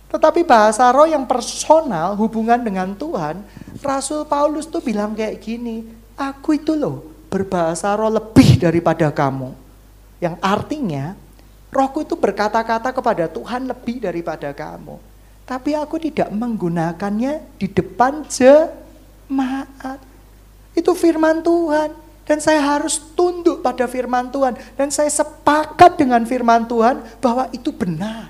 [0.10, 3.46] Tetapi bahasa roh yang personal, hubungan dengan Tuhan,
[3.82, 5.86] Rasul Paulus tuh bilang kayak gini,
[6.18, 9.56] aku itu loh berbahasa roh lebih daripada kamu.
[10.20, 11.16] Yang artinya,
[11.72, 15.00] rohku itu berkata-kata kepada Tuhan lebih daripada kamu.
[15.48, 18.68] Tapi aku tidak menggunakannya di depan je
[19.32, 19.98] maat.
[20.76, 21.96] Itu firman Tuhan.
[22.22, 24.56] Dan saya harus tunduk pada firman Tuhan.
[24.76, 28.30] Dan saya sepakat dengan firman Tuhan bahwa itu benar.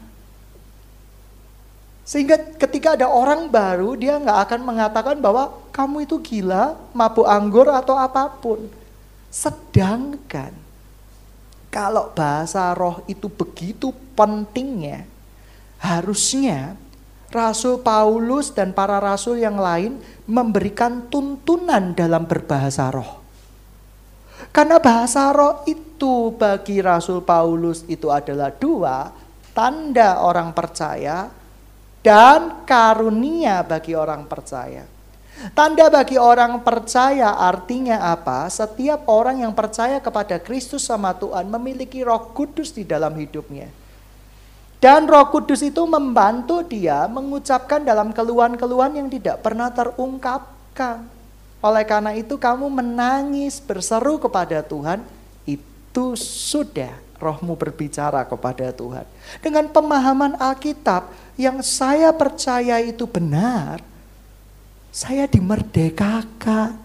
[2.07, 7.69] Sehingga ketika ada orang baru, dia nggak akan mengatakan bahwa kamu itu gila, mabuk anggur
[7.69, 8.80] atau apa pun.
[9.31, 10.51] Sedangkan
[11.71, 15.07] kalau bahasa roh itu begitu pentingnya,
[15.79, 16.75] harusnya
[17.31, 23.23] Rasul Paulus dan para rasul yang lain memberikan tuntunan dalam berbahasa roh.
[24.51, 29.15] Karena bahasa roh itu bagi Rasul Paulus itu adalah dua,
[29.55, 31.31] tanda orang percaya
[32.03, 34.83] dan karunia bagi orang percaya.
[35.57, 38.45] Tanda bagi orang percaya artinya apa?
[38.45, 43.65] Setiap orang yang percaya kepada Kristus sama Tuhan memiliki roh kudus di dalam hidupnya.
[44.81, 51.05] Dan roh kudus itu membantu dia mengucapkan dalam keluhan-keluhan yang tidak pernah terungkapkan.
[51.61, 55.05] Oleh karena itu kamu menangis berseru kepada Tuhan,
[55.45, 59.05] itu sudah rohmu berbicara kepada Tuhan.
[59.37, 63.85] Dengan pemahaman Alkitab yang saya percaya itu benar,
[64.91, 66.75] saya dimerdekakan.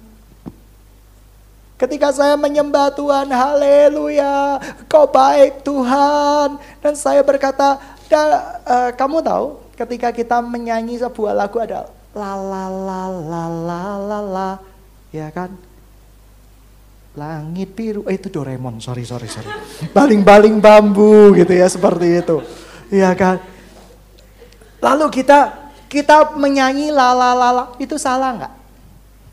[1.76, 4.56] Ketika saya menyembah Tuhan, haleluya,
[4.88, 6.56] kau baik Tuhan.
[6.80, 7.76] Dan saya berkata,
[8.08, 14.18] uh, kamu tahu ketika kita menyanyi sebuah lagu ada la la la la la la
[14.24, 14.50] la,
[15.12, 15.52] ya kan?
[17.12, 19.52] Langit biru, eh itu Doraemon, sorry sorry sorry.
[19.92, 22.40] Baling-baling bambu gitu ya seperti itu,
[22.88, 23.36] ya kan?
[24.80, 28.54] Lalu kita kita menyanyi la la la la, itu salah nggak?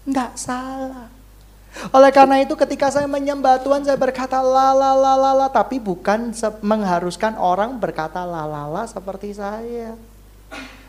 [0.09, 1.07] Nggak salah.
[1.89, 5.81] Oleh karena itu ketika saya menyembah Tuhan saya berkata la la la la la tapi
[5.81, 6.29] bukan
[6.61, 9.97] mengharuskan orang berkata la la la seperti saya.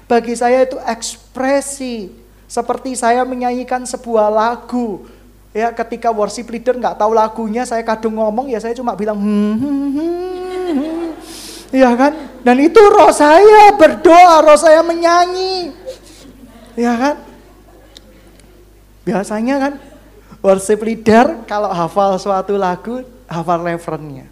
[0.05, 2.13] Bagi saya itu ekspresi
[2.45, 5.09] seperti saya menyanyikan sebuah lagu.
[5.57, 9.55] Ya ketika worship leader nggak tahu lagunya saya kadung ngomong ya saya cuma bilang hmm,
[9.57, 10.54] hmm, hmm.
[11.75, 12.15] Ya kan?
[12.47, 15.75] Dan itu roh saya berdoa, roh saya menyanyi.
[16.79, 17.17] Ya kan?
[19.03, 19.75] Biasanya kan
[20.45, 24.29] Worship leader kalau hafal suatu lagu, hafal referennya.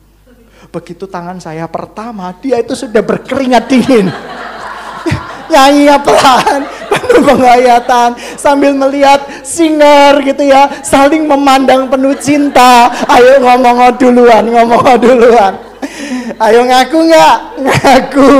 [0.68, 4.12] Begitu tangan saya pertama, dia itu sudah berkeringat dingin.
[5.52, 12.92] nyanyi pelan, penuh penghayatan, sambil melihat singer gitu ya, saling memandang penuh cinta.
[13.08, 15.71] Ayo ngomong duluan, ngomong duluan.
[16.38, 17.36] Ayo ngaku nggak?
[17.60, 18.32] Ngaku.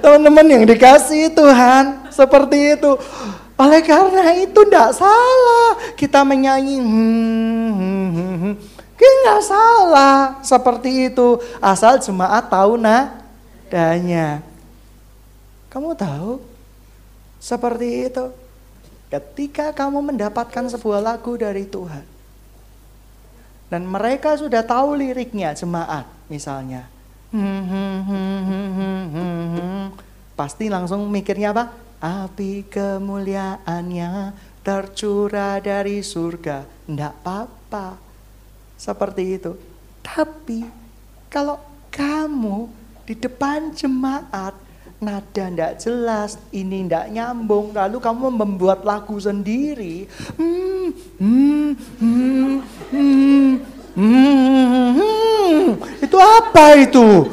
[0.00, 2.96] Teman-teman yang dikasih Tuhan, seperti itu.
[3.60, 6.80] Oleh karena itu tidak salah kita menyanyi.
[6.80, 8.54] Hmm, hmm, hmm, hmm.
[9.22, 11.38] Nggak salah seperti itu.
[11.62, 14.42] Asal jemaat tahu nadanya.
[15.70, 16.42] Kamu tahu?
[17.38, 18.34] Seperti itu.
[19.08, 22.11] Ketika kamu mendapatkan sebuah lagu dari Tuhan.
[23.72, 26.92] Dan mereka sudah tahu liriknya jemaat misalnya.
[30.36, 31.72] Pasti langsung mikirnya apa?
[31.96, 36.68] Api kemuliaannya tercurah dari surga.
[36.84, 37.96] Tidak apa-apa.
[38.76, 39.56] Seperti itu.
[40.04, 40.68] Tapi
[41.32, 41.56] kalau
[41.88, 42.68] kamu
[43.08, 44.52] di depan jemaat
[45.02, 50.06] nada ndak jelas, ini ndak nyambung, lalu kamu membuat lagu sendiri.
[50.38, 52.54] Hmm, hmm, hmm,
[52.94, 53.50] hmm,
[53.98, 55.66] hmm, hmm.
[55.98, 57.26] Itu apa itu?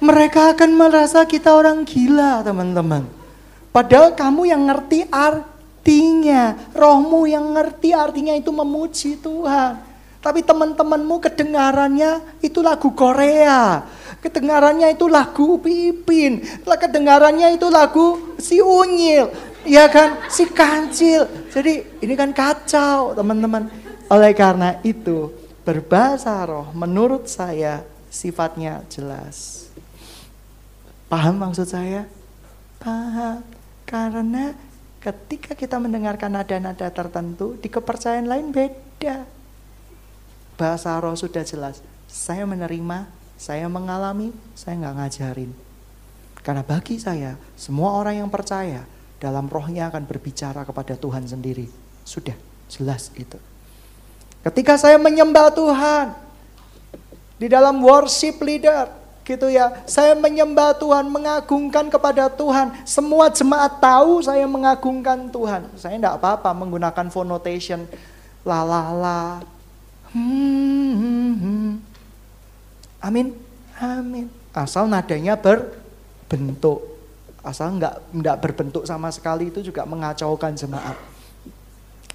[0.00, 3.04] Mereka akan merasa kita orang gila, teman-teman.
[3.68, 9.85] Padahal kamu yang ngerti artinya, rohmu yang ngerti artinya itu memuji Tuhan.
[10.20, 13.86] Tapi teman-temanmu kedengarannya itu lagu Korea.
[14.18, 16.42] Kedengarannya itu lagu Pipin.
[16.66, 19.30] Kedengarannya itu lagu si Unyil.
[19.66, 20.26] Ya kan?
[20.26, 21.26] Si Kancil.
[21.50, 23.70] Jadi ini kan kacau teman-teman.
[24.06, 25.34] Oleh karena itu
[25.66, 29.66] berbahasa roh menurut saya sifatnya jelas.
[31.06, 32.06] Paham maksud saya?
[32.78, 33.42] Paham.
[33.86, 34.54] Karena
[34.98, 39.35] ketika kita mendengarkan nada-nada tertentu di kepercayaan lain beda
[40.56, 41.84] bahasa roh sudah jelas.
[42.08, 45.50] Saya menerima, saya mengalami, saya nggak ngajarin.
[46.40, 48.88] Karena bagi saya, semua orang yang percaya
[49.20, 51.68] dalam rohnya akan berbicara kepada Tuhan sendiri.
[52.02, 52.34] Sudah
[52.72, 53.36] jelas itu.
[54.46, 56.14] Ketika saya menyembah Tuhan,
[57.36, 58.88] di dalam worship leader,
[59.26, 59.82] gitu ya.
[59.90, 62.70] Saya menyembah Tuhan, mengagungkan kepada Tuhan.
[62.86, 65.66] Semua jemaat tahu saya mengagungkan Tuhan.
[65.74, 67.90] Saya tidak apa-apa menggunakan phonotation,
[68.46, 69.22] la la la,
[70.16, 71.76] Hmm,
[73.04, 73.36] Amin.
[73.76, 74.26] Amin.
[74.56, 76.80] Asal nadanya berbentuk.
[77.44, 80.96] Asal enggak enggak berbentuk sama sekali itu juga mengacaukan jemaat.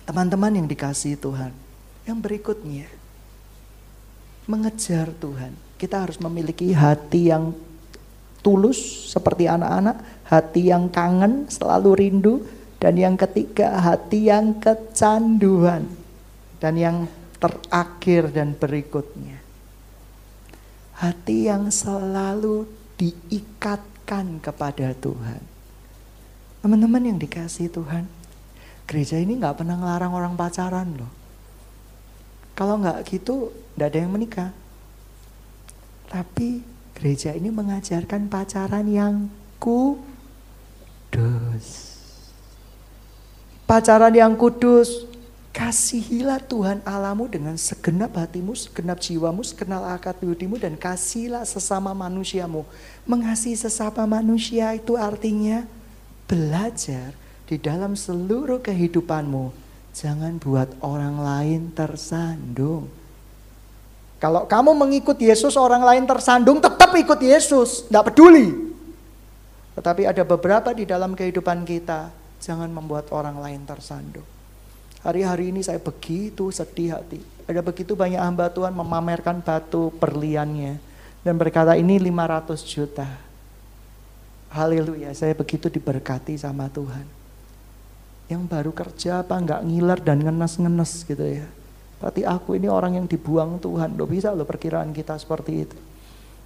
[0.04, 1.54] Teman-teman yang dikasih Tuhan.
[2.10, 2.90] Yang berikutnya.
[4.50, 5.54] Mengejar Tuhan.
[5.78, 7.54] Kita harus memiliki hati yang
[8.42, 10.02] tulus seperti anak-anak.
[10.26, 12.36] Hati yang kangen, selalu rindu.
[12.82, 15.86] Dan yang ketiga, hati yang kecanduan.
[16.58, 16.98] Dan yang
[17.42, 19.42] terakhir dan berikutnya.
[21.02, 22.70] Hati yang selalu
[23.02, 25.42] diikatkan kepada Tuhan.
[26.62, 28.06] Teman-teman yang dikasih Tuhan,
[28.86, 31.10] gereja ini nggak pernah ngelarang orang pacaran loh.
[32.54, 34.54] Kalau nggak gitu, nggak ada yang menikah.
[36.06, 36.62] Tapi
[36.94, 39.26] gereja ini mengajarkan pacaran yang
[39.58, 40.06] kudus.
[43.66, 45.10] Pacaran yang kudus
[45.52, 52.64] Kasihilah Tuhan Alamu dengan segenap hatimu, segenap jiwamu, segenap akal budimu dan kasihlah sesama manusiamu.
[53.04, 55.68] Mengasihi sesama manusia itu artinya
[56.24, 57.12] belajar
[57.52, 59.52] di dalam seluruh kehidupanmu.
[59.92, 62.88] Jangan buat orang lain tersandung.
[64.24, 67.92] Kalau kamu mengikut Yesus, orang lain tersandung, tetap ikut Yesus.
[67.92, 68.56] Tidak peduli.
[69.76, 72.08] Tetapi ada beberapa di dalam kehidupan kita,
[72.40, 74.31] jangan membuat orang lain tersandung.
[75.02, 77.18] Hari-hari ini saya begitu sedih hati.
[77.50, 80.78] Ada begitu banyak hamba Tuhan memamerkan batu perliannya.
[81.26, 83.10] Dan berkata ini 500 juta.
[84.54, 87.06] Haleluya, saya begitu diberkati sama Tuhan.
[88.30, 91.50] Yang baru kerja apa nggak ngiler dan ngenes-ngenes gitu ya.
[91.98, 93.98] Berarti aku ini orang yang dibuang Tuhan.
[93.98, 95.78] Lo bisa lo perkiraan kita seperti itu.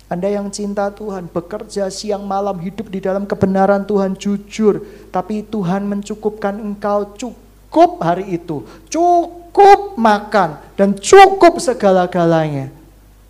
[0.05, 4.85] Anda yang cinta Tuhan, bekerja siang malam, hidup di dalam kebenaran Tuhan, jujur.
[5.09, 7.44] Tapi Tuhan mencukupkan engkau, cukup
[7.75, 12.71] cukup hari itu, cukup makan, dan cukup segala-galanya.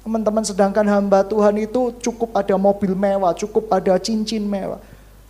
[0.06, 4.78] Teman-teman sedangkan hamba Tuhan itu cukup ada mobil mewah, cukup ada cincin mewah.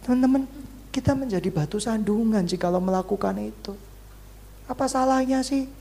[0.03, 0.43] Teman-teman,
[0.91, 3.71] kita menjadi batu sandungan jikalau melakukan itu.
[4.67, 5.71] Apa salahnya sih?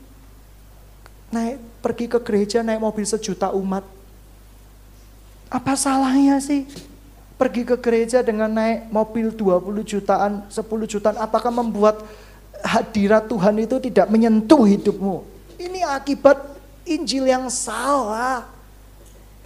[1.27, 3.83] Naik pergi ke gereja naik mobil sejuta umat.
[5.51, 6.63] Apa salahnya sih?
[7.35, 11.99] Pergi ke gereja dengan naik mobil 20 jutaan, 10 jutaan, apakah membuat
[12.65, 15.21] hadirat Tuhan itu tidak menyentuh hidupmu.
[15.61, 16.41] Ini akibat
[16.89, 18.49] Injil yang salah.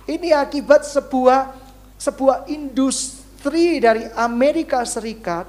[0.07, 1.53] Ini akibat sebuah
[1.99, 5.45] sebuah industri dari Amerika Serikat.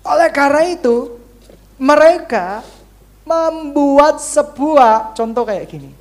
[0.00, 1.20] Oleh karena itu,
[1.76, 2.64] mereka
[3.28, 5.92] membuat sebuah contoh kayak gini.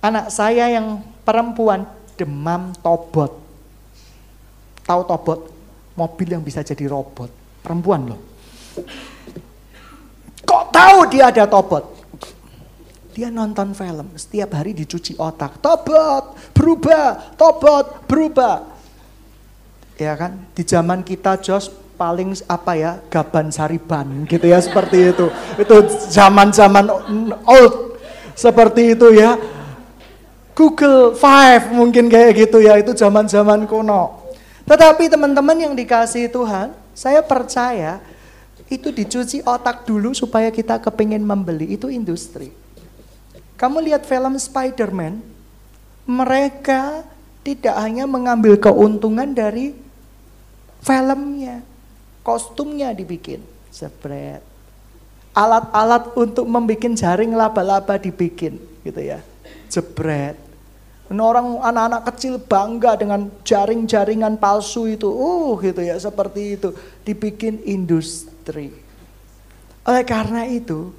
[0.00, 1.84] Anak saya yang perempuan
[2.16, 3.36] demam tobot.
[4.84, 5.40] Tahu tobot?
[5.94, 7.30] Mobil yang bisa jadi robot.
[7.62, 8.20] Perempuan loh.
[10.44, 11.84] Kok tahu dia ada tobot?
[13.14, 15.62] Dia nonton film, setiap hari dicuci otak.
[15.62, 18.74] Tobot, berubah, tobot, berubah.
[19.94, 20.50] Ya kan?
[20.50, 25.76] Di zaman kita Jos paling apa ya gaban sariban gitu ya seperti itu itu
[26.10, 26.90] zaman zaman
[27.46, 27.94] old
[28.34, 29.38] seperti itu ya
[30.58, 34.26] Google Five mungkin kayak gitu ya itu zaman zaman kuno
[34.66, 38.02] tetapi teman-teman yang dikasih Tuhan saya percaya
[38.72, 41.76] itu dicuci otak dulu supaya kita kepingin membeli.
[41.76, 42.52] Itu industri.
[43.54, 45.20] Kamu lihat film Spider-Man?
[46.04, 47.04] Mereka
[47.44, 49.72] tidak hanya mengambil keuntungan dari
[50.84, 51.64] filmnya
[52.24, 54.40] kostumnya dibikin, spread.
[55.36, 59.20] Alat-alat untuk membuat jaring laba-laba dibikin, gitu ya,
[59.68, 60.40] jebret.
[61.14, 66.72] Orang anak-anak kecil bangga dengan jaring-jaringan palsu itu, uh gitu ya, seperti itu,
[67.04, 68.33] dibikin industri.
[69.84, 70.92] Oleh karena itu,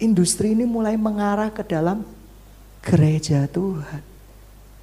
[0.00, 2.04] industri ini mulai mengarah ke dalam
[2.84, 4.02] gereja Tuhan.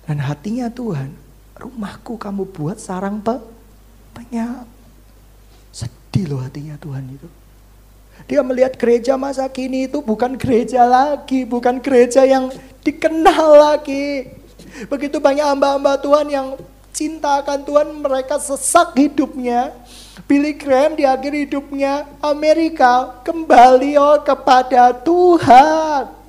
[0.04, 1.16] Dan hatinya Tuhan,
[1.56, 3.40] rumahku kamu buat sarang pe
[4.14, 4.68] penyakit.
[5.74, 7.30] Sedih loh hatinya Tuhan itu.
[8.30, 12.54] Dia melihat gereja masa kini itu bukan gereja lagi, bukan gereja yang
[12.86, 14.30] dikenal lagi.
[14.86, 16.48] Begitu banyak hamba-hamba Tuhan yang
[16.94, 19.74] cinta akan Tuhan, mereka sesak hidupnya.
[20.24, 26.24] Billy Graham di akhir hidupnya Amerika kembali oh kepada Tuhan.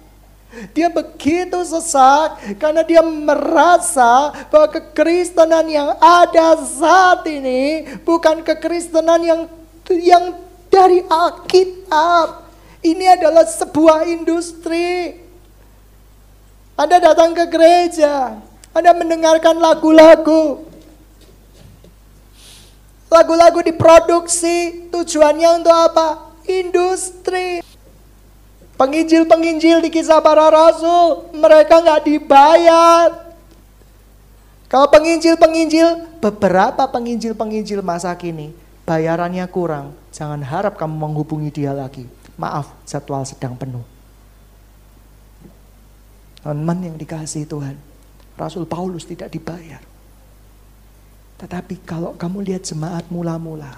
[0.70, 9.40] Dia begitu sesak karena dia merasa bahwa kekristenan yang ada saat ini bukan kekristenan yang
[9.90, 10.38] yang
[10.70, 12.47] dari Alkitab.
[12.84, 15.22] Ini adalah sebuah industri.
[16.74, 18.38] Anda datang ke gereja,
[18.74, 20.74] Anda mendengarkan lagu-lagu.
[23.15, 26.35] Lagu-lagu diproduksi, tujuannya untuk apa?
[26.51, 27.62] Industri.
[28.75, 33.31] Penginjil-penginjil di kisah para rasul, mereka nggak dibayar.
[34.67, 38.51] Kalau penginjil-penginjil, beberapa penginjil-penginjil masa kini,
[38.83, 42.11] bayarannya kurang, jangan harap kamu menghubungi dia lagi.
[42.35, 43.87] Maaf, jadwal sedang penuh.
[46.43, 47.79] Teman yang dikasih Tuhan,
[48.35, 49.93] Rasul Paulus tidak dibayar.
[51.39, 53.74] Tetapi kalau kamu lihat jemaat mula-mula,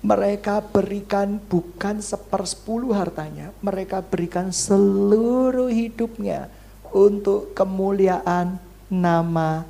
[0.00, 6.48] mereka berikan bukan sepersepuluh hartanya, mereka berikan seluruh hidupnya
[6.88, 8.56] untuk kemuliaan
[8.88, 9.64] nama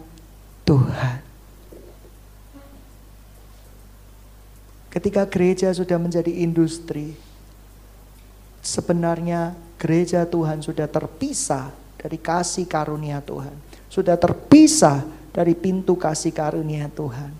[0.62, 1.26] Tuhan.
[4.90, 7.14] Ketika gereja sudah menjadi industri,
[8.58, 13.54] sebenarnya gereja Tuhan sudah terpisah dari kasih karunia Tuhan.
[13.86, 17.30] Sudah terpisah dari pintu kasih karunia Tuhan.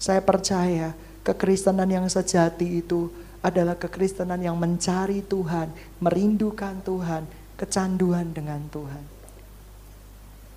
[0.00, 0.94] Saya percaya
[1.26, 7.24] kekristenan yang sejati itu adalah kekristenan yang mencari Tuhan, merindukan Tuhan,
[7.56, 9.04] kecanduan dengan Tuhan.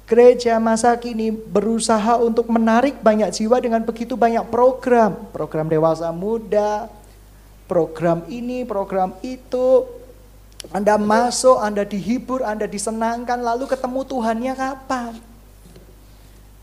[0.03, 5.15] Gereja masa kini berusaha untuk menarik banyak jiwa dengan begitu banyak program.
[5.31, 6.91] Program dewasa muda,
[7.71, 9.87] program ini, program itu.
[10.71, 15.32] Anda masuk, Anda dihibur, Anda disenangkan, lalu ketemu Tuhannya kapan?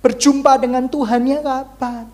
[0.01, 2.09] Berjumpa dengan Tuhannya kapan?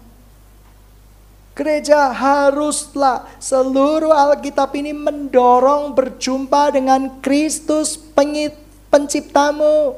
[1.56, 7.96] Gereja haruslah seluruh Alkitab ini mendorong berjumpa dengan Kristus
[8.92, 9.96] penciptamu.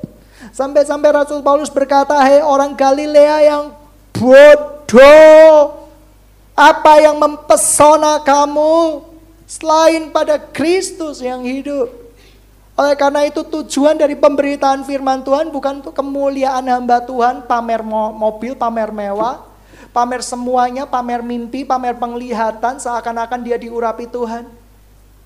[0.54, 3.74] Sampai-sampai Rasul Paulus berkata, "Hei orang Galilea yang
[4.14, 5.82] bodoh,
[6.54, 9.02] apa yang mempesona kamu
[9.42, 11.90] selain pada Kristus yang hidup?"
[12.78, 18.54] Oleh karena itu tujuan dari pemberitaan firman Tuhan bukan untuk kemuliaan hamba Tuhan, pamer mobil,
[18.54, 19.42] pamer mewah,
[19.90, 24.46] pamer semuanya, pamer mimpi, pamer penglihatan, seakan-akan dia diurapi Tuhan.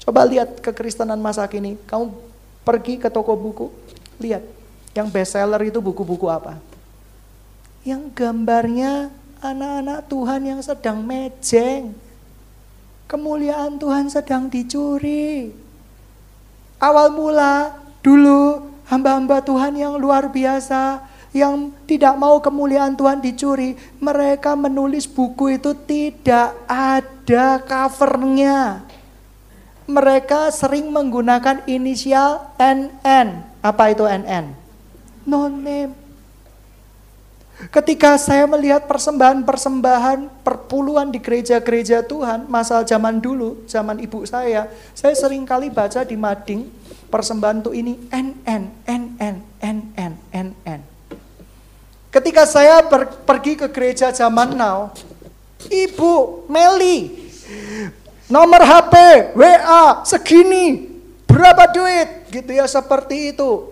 [0.01, 1.77] Coba lihat kekristenan masa kini.
[1.85, 2.09] Kamu
[2.65, 3.69] pergi ke toko buku,
[4.17, 4.49] lihat
[4.97, 6.57] yang best seller itu buku-buku apa?
[7.85, 9.13] Yang gambarnya
[9.45, 11.93] anak-anak Tuhan yang sedang mejeng.
[13.13, 15.53] Kemuliaan Tuhan sedang dicuri.
[16.83, 24.53] Awal mula dulu hamba-hamba Tuhan yang luar biasa yang tidak mau kemuliaan Tuhan dicuri, mereka
[24.53, 28.85] menulis buku itu tidak ada covernya.
[29.89, 33.49] Mereka sering menggunakan inisial NN.
[33.65, 34.53] Apa itu NN?
[35.23, 36.02] no name.
[37.71, 44.67] Ketika saya melihat persembahan-persembahan perpuluhan di gereja-gereja Tuhan, masa zaman dulu, zaman ibu saya,
[44.99, 46.67] saya sering kali baca di mading,
[47.07, 50.81] persembahan tuh ini NN, NN, NN, NN.
[52.11, 54.91] Ketika saya per, pergi ke gereja zaman now,
[55.63, 57.31] Ibu Meli,
[58.27, 58.95] nomor HP,
[59.39, 60.99] WA, segini,
[61.31, 63.71] berapa duit, gitu ya seperti itu.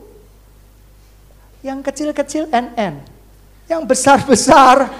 [1.66, 3.19] Yang kecil-kecil NN
[3.70, 4.90] yang besar-besar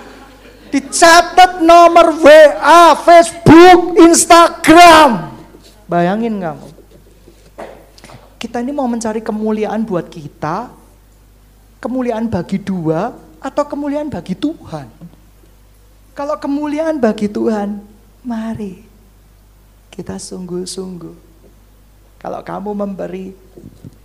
[0.70, 5.34] dicatat nomor WA, Facebook, Instagram.
[5.90, 6.68] Bayangin kamu.
[8.38, 10.70] Kita ini mau mencari kemuliaan buat kita,
[11.82, 13.10] kemuliaan bagi dua,
[13.42, 14.86] atau kemuliaan bagi Tuhan.
[16.14, 17.82] Kalau kemuliaan bagi Tuhan,
[18.22, 18.86] mari
[19.90, 21.28] kita sungguh-sungguh.
[22.22, 23.34] Kalau kamu memberi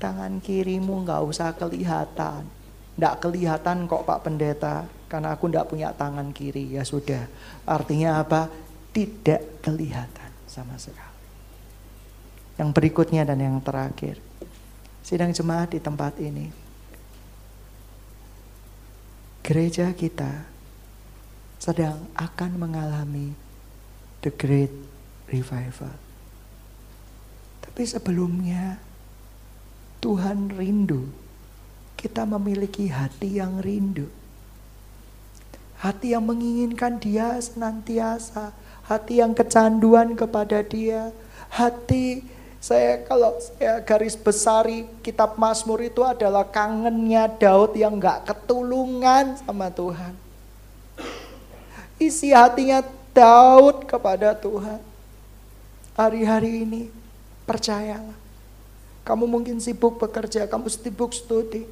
[0.02, 2.55] tangan kirimu nggak usah kelihatan.
[2.96, 6.80] Tidak kelihatan kok Pak Pendeta, karena aku tidak punya tangan kiri.
[6.80, 7.28] Ya sudah,
[7.68, 8.48] artinya apa?
[8.96, 11.20] Tidak kelihatan sama sekali.
[12.56, 14.16] Yang berikutnya dan yang terakhir,
[15.04, 16.48] sidang jemaat di tempat ini.
[19.44, 20.48] Gereja kita
[21.60, 23.36] sedang akan mengalami
[24.24, 24.72] the great
[25.28, 25.94] revival.
[27.62, 28.80] Tapi sebelumnya
[30.00, 31.25] Tuhan rindu
[32.06, 34.06] kita memiliki hati yang rindu.
[35.82, 38.54] Hati yang menginginkan dia senantiasa.
[38.86, 41.10] Hati yang kecanduan kepada dia.
[41.50, 42.22] Hati
[42.62, 49.70] saya kalau saya garis besari kitab Mazmur itu adalah kangennya Daud yang gak ketulungan sama
[49.70, 50.14] Tuhan.
[52.02, 52.82] Isi hatinya
[53.14, 54.82] Daud kepada Tuhan.
[55.94, 56.90] Hari-hari ini
[57.46, 58.18] percayalah.
[59.06, 61.70] Kamu mungkin sibuk bekerja, kamu sibuk studi.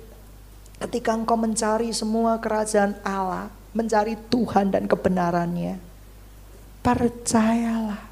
[0.83, 5.79] Ketika engkau mencari semua kerajaan Allah, mencari Tuhan dan kebenarannya,
[6.83, 8.03] percayalah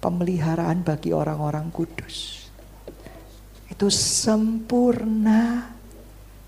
[0.00, 2.48] pemeliharaan bagi orang-orang kudus.
[3.68, 5.68] Itu sempurna.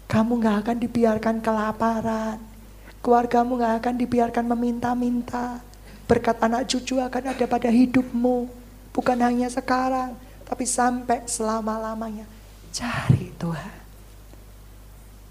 [0.08, 2.40] Kamu gak akan dibiarkan kelaparan.
[3.04, 5.60] Keluargamu gak akan dibiarkan meminta-minta.
[6.08, 8.48] Berkat anak cucu akan ada pada hidupmu.
[8.96, 10.16] Bukan hanya sekarang,
[10.48, 12.24] tapi sampai selama-lamanya.
[12.72, 13.79] Cari Tuhan.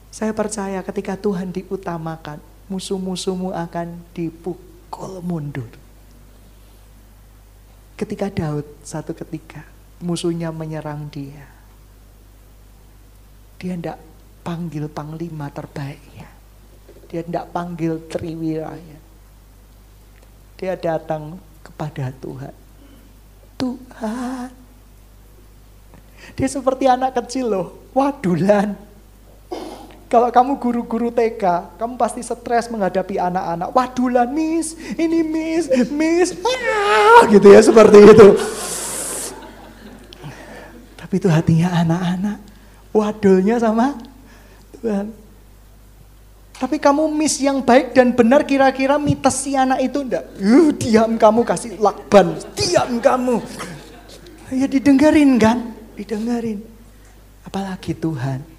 [0.09, 5.69] Saya percaya ketika Tuhan diutamakan, musuh-musuhmu akan dipukul mundur.
[7.93, 9.61] Ketika Daud satu ketika
[10.01, 11.45] musuhnya menyerang dia.
[13.59, 13.99] Dia tidak
[14.41, 16.31] panggil panglima terbaiknya.
[17.11, 18.99] Dia tidak panggil triwiranya.
[20.55, 22.55] Dia datang kepada Tuhan.
[23.59, 24.49] Tuhan.
[26.39, 27.67] Dia seperti anak kecil loh.
[27.91, 28.88] Wadulan
[30.09, 33.69] kalau kamu guru-guru TK, kamu pasti stres menghadapi anak-anak.
[33.69, 38.27] Waduh lah miss, ini miss, miss, ah, gitu ya seperti itu.
[40.97, 42.37] Tapi itu hatinya anak-anak.
[42.89, 43.93] Wadulnya sama
[44.81, 45.13] Tuhan.
[46.57, 50.25] Tapi kamu miss yang baik dan benar kira-kira mites si anak itu enggak?
[50.41, 53.45] Uh, diam kamu kasih lakban, diam kamu.
[54.57, 56.65] Ya didengerin kan, didengerin.
[57.45, 58.58] Apalagi Tuhan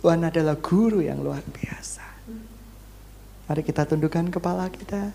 [0.00, 2.00] Tuhan adalah guru yang luar biasa.
[3.44, 5.12] Mari kita tundukkan kepala kita.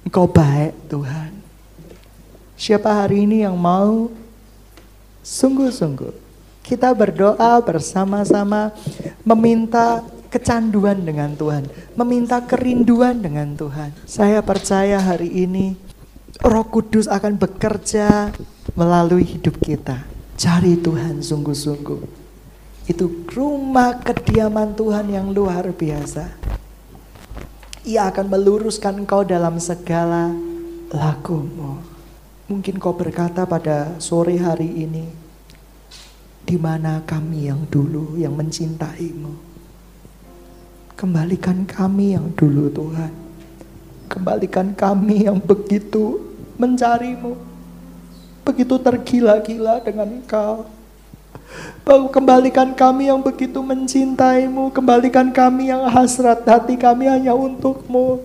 [0.00, 1.36] Engkau baik Tuhan.
[2.56, 4.08] Siapa hari ini yang mau
[5.20, 6.24] sungguh-sungguh
[6.64, 8.72] kita berdoa bersama-sama
[9.24, 13.92] meminta kecanduan dengan Tuhan, meminta kerinduan dengan Tuhan.
[14.08, 15.76] Saya percaya hari ini
[16.44, 18.32] Roh Kudus akan bekerja
[18.76, 20.04] melalui hidup kita.
[20.36, 22.17] Cari Tuhan sungguh-sungguh.
[22.88, 26.32] Itu rumah kediaman Tuhan yang luar biasa.
[27.84, 30.32] Ia akan meluruskan engkau dalam segala
[30.88, 31.84] lakumu.
[32.48, 35.04] Mungkin kau berkata pada sore hari ini,
[36.48, 39.36] di mana kami yang dulu yang mencintaimu.
[40.96, 43.12] Kembalikan kami yang dulu Tuhan.
[44.08, 46.24] Kembalikan kami yang begitu
[46.56, 47.36] mencarimu.
[48.48, 50.77] Begitu tergila-gila dengan engkau
[51.88, 54.68] Kembalikan kami yang begitu mencintaimu.
[54.76, 58.20] Kembalikan kami yang hasrat hati kami hanya untukmu.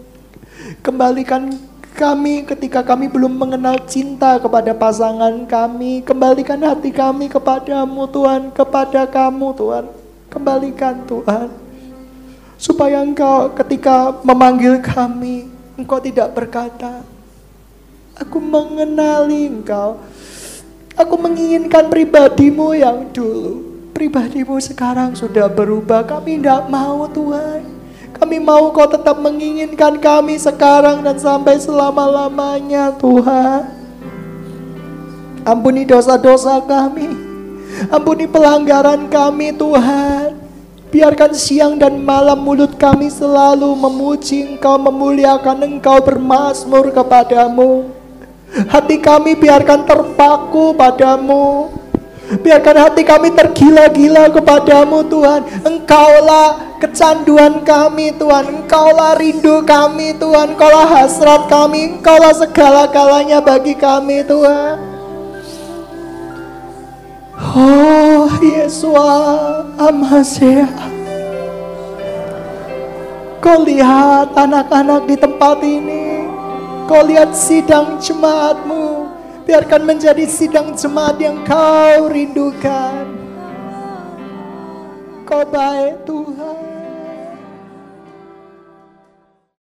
[0.84, 1.48] Kembalikan
[1.96, 6.04] kami ketika kami belum mengenal cinta kepada pasangan kami.
[6.04, 8.52] Kembalikan hati kami kepadamu Tuhan.
[8.52, 9.86] Kepada kamu Tuhan.
[10.28, 11.48] Kembalikan Tuhan.
[12.60, 15.48] Supaya engkau ketika memanggil kami.
[15.80, 17.00] Engkau tidak berkata.
[18.20, 20.04] Aku mengenali engkau.
[20.94, 23.66] Aku menginginkan pribadimu yang dulu.
[23.98, 26.06] Pribadimu sekarang sudah berubah.
[26.06, 27.66] Kami tidak mau Tuhan.
[28.14, 33.74] Kami mau kau tetap menginginkan kami sekarang dan sampai selama-lamanya Tuhan.
[35.44, 37.10] Ampuni dosa-dosa kami.
[37.90, 40.40] Ampuni pelanggaran kami Tuhan.
[40.94, 48.03] Biarkan siang dan malam mulut kami selalu memuji Engkau, memuliakan Engkau, bermasmur kepadamu.
[48.54, 51.74] Hati kami biarkan terpaku padamu.
[52.34, 55.42] Biarkan hati kami tergila-gila kepadamu Tuhan.
[55.66, 58.62] Engkaulah kecanduan kami Tuhan.
[58.62, 60.54] Engkaulah rindu kami Tuhan.
[60.54, 61.98] Engkaulah hasrat kami.
[61.98, 64.94] Engkaulah segala-galanya bagi kami Tuhan.
[67.54, 70.70] Oh Yesua Amasya
[73.42, 76.13] Kau lihat anak-anak di tempat ini
[76.90, 79.08] Kau lihat sidang jemaatmu.
[79.44, 83.08] Biarkan menjadi sidang jemaat yang kau rindukan.
[85.28, 86.73] Kau baik Tuhan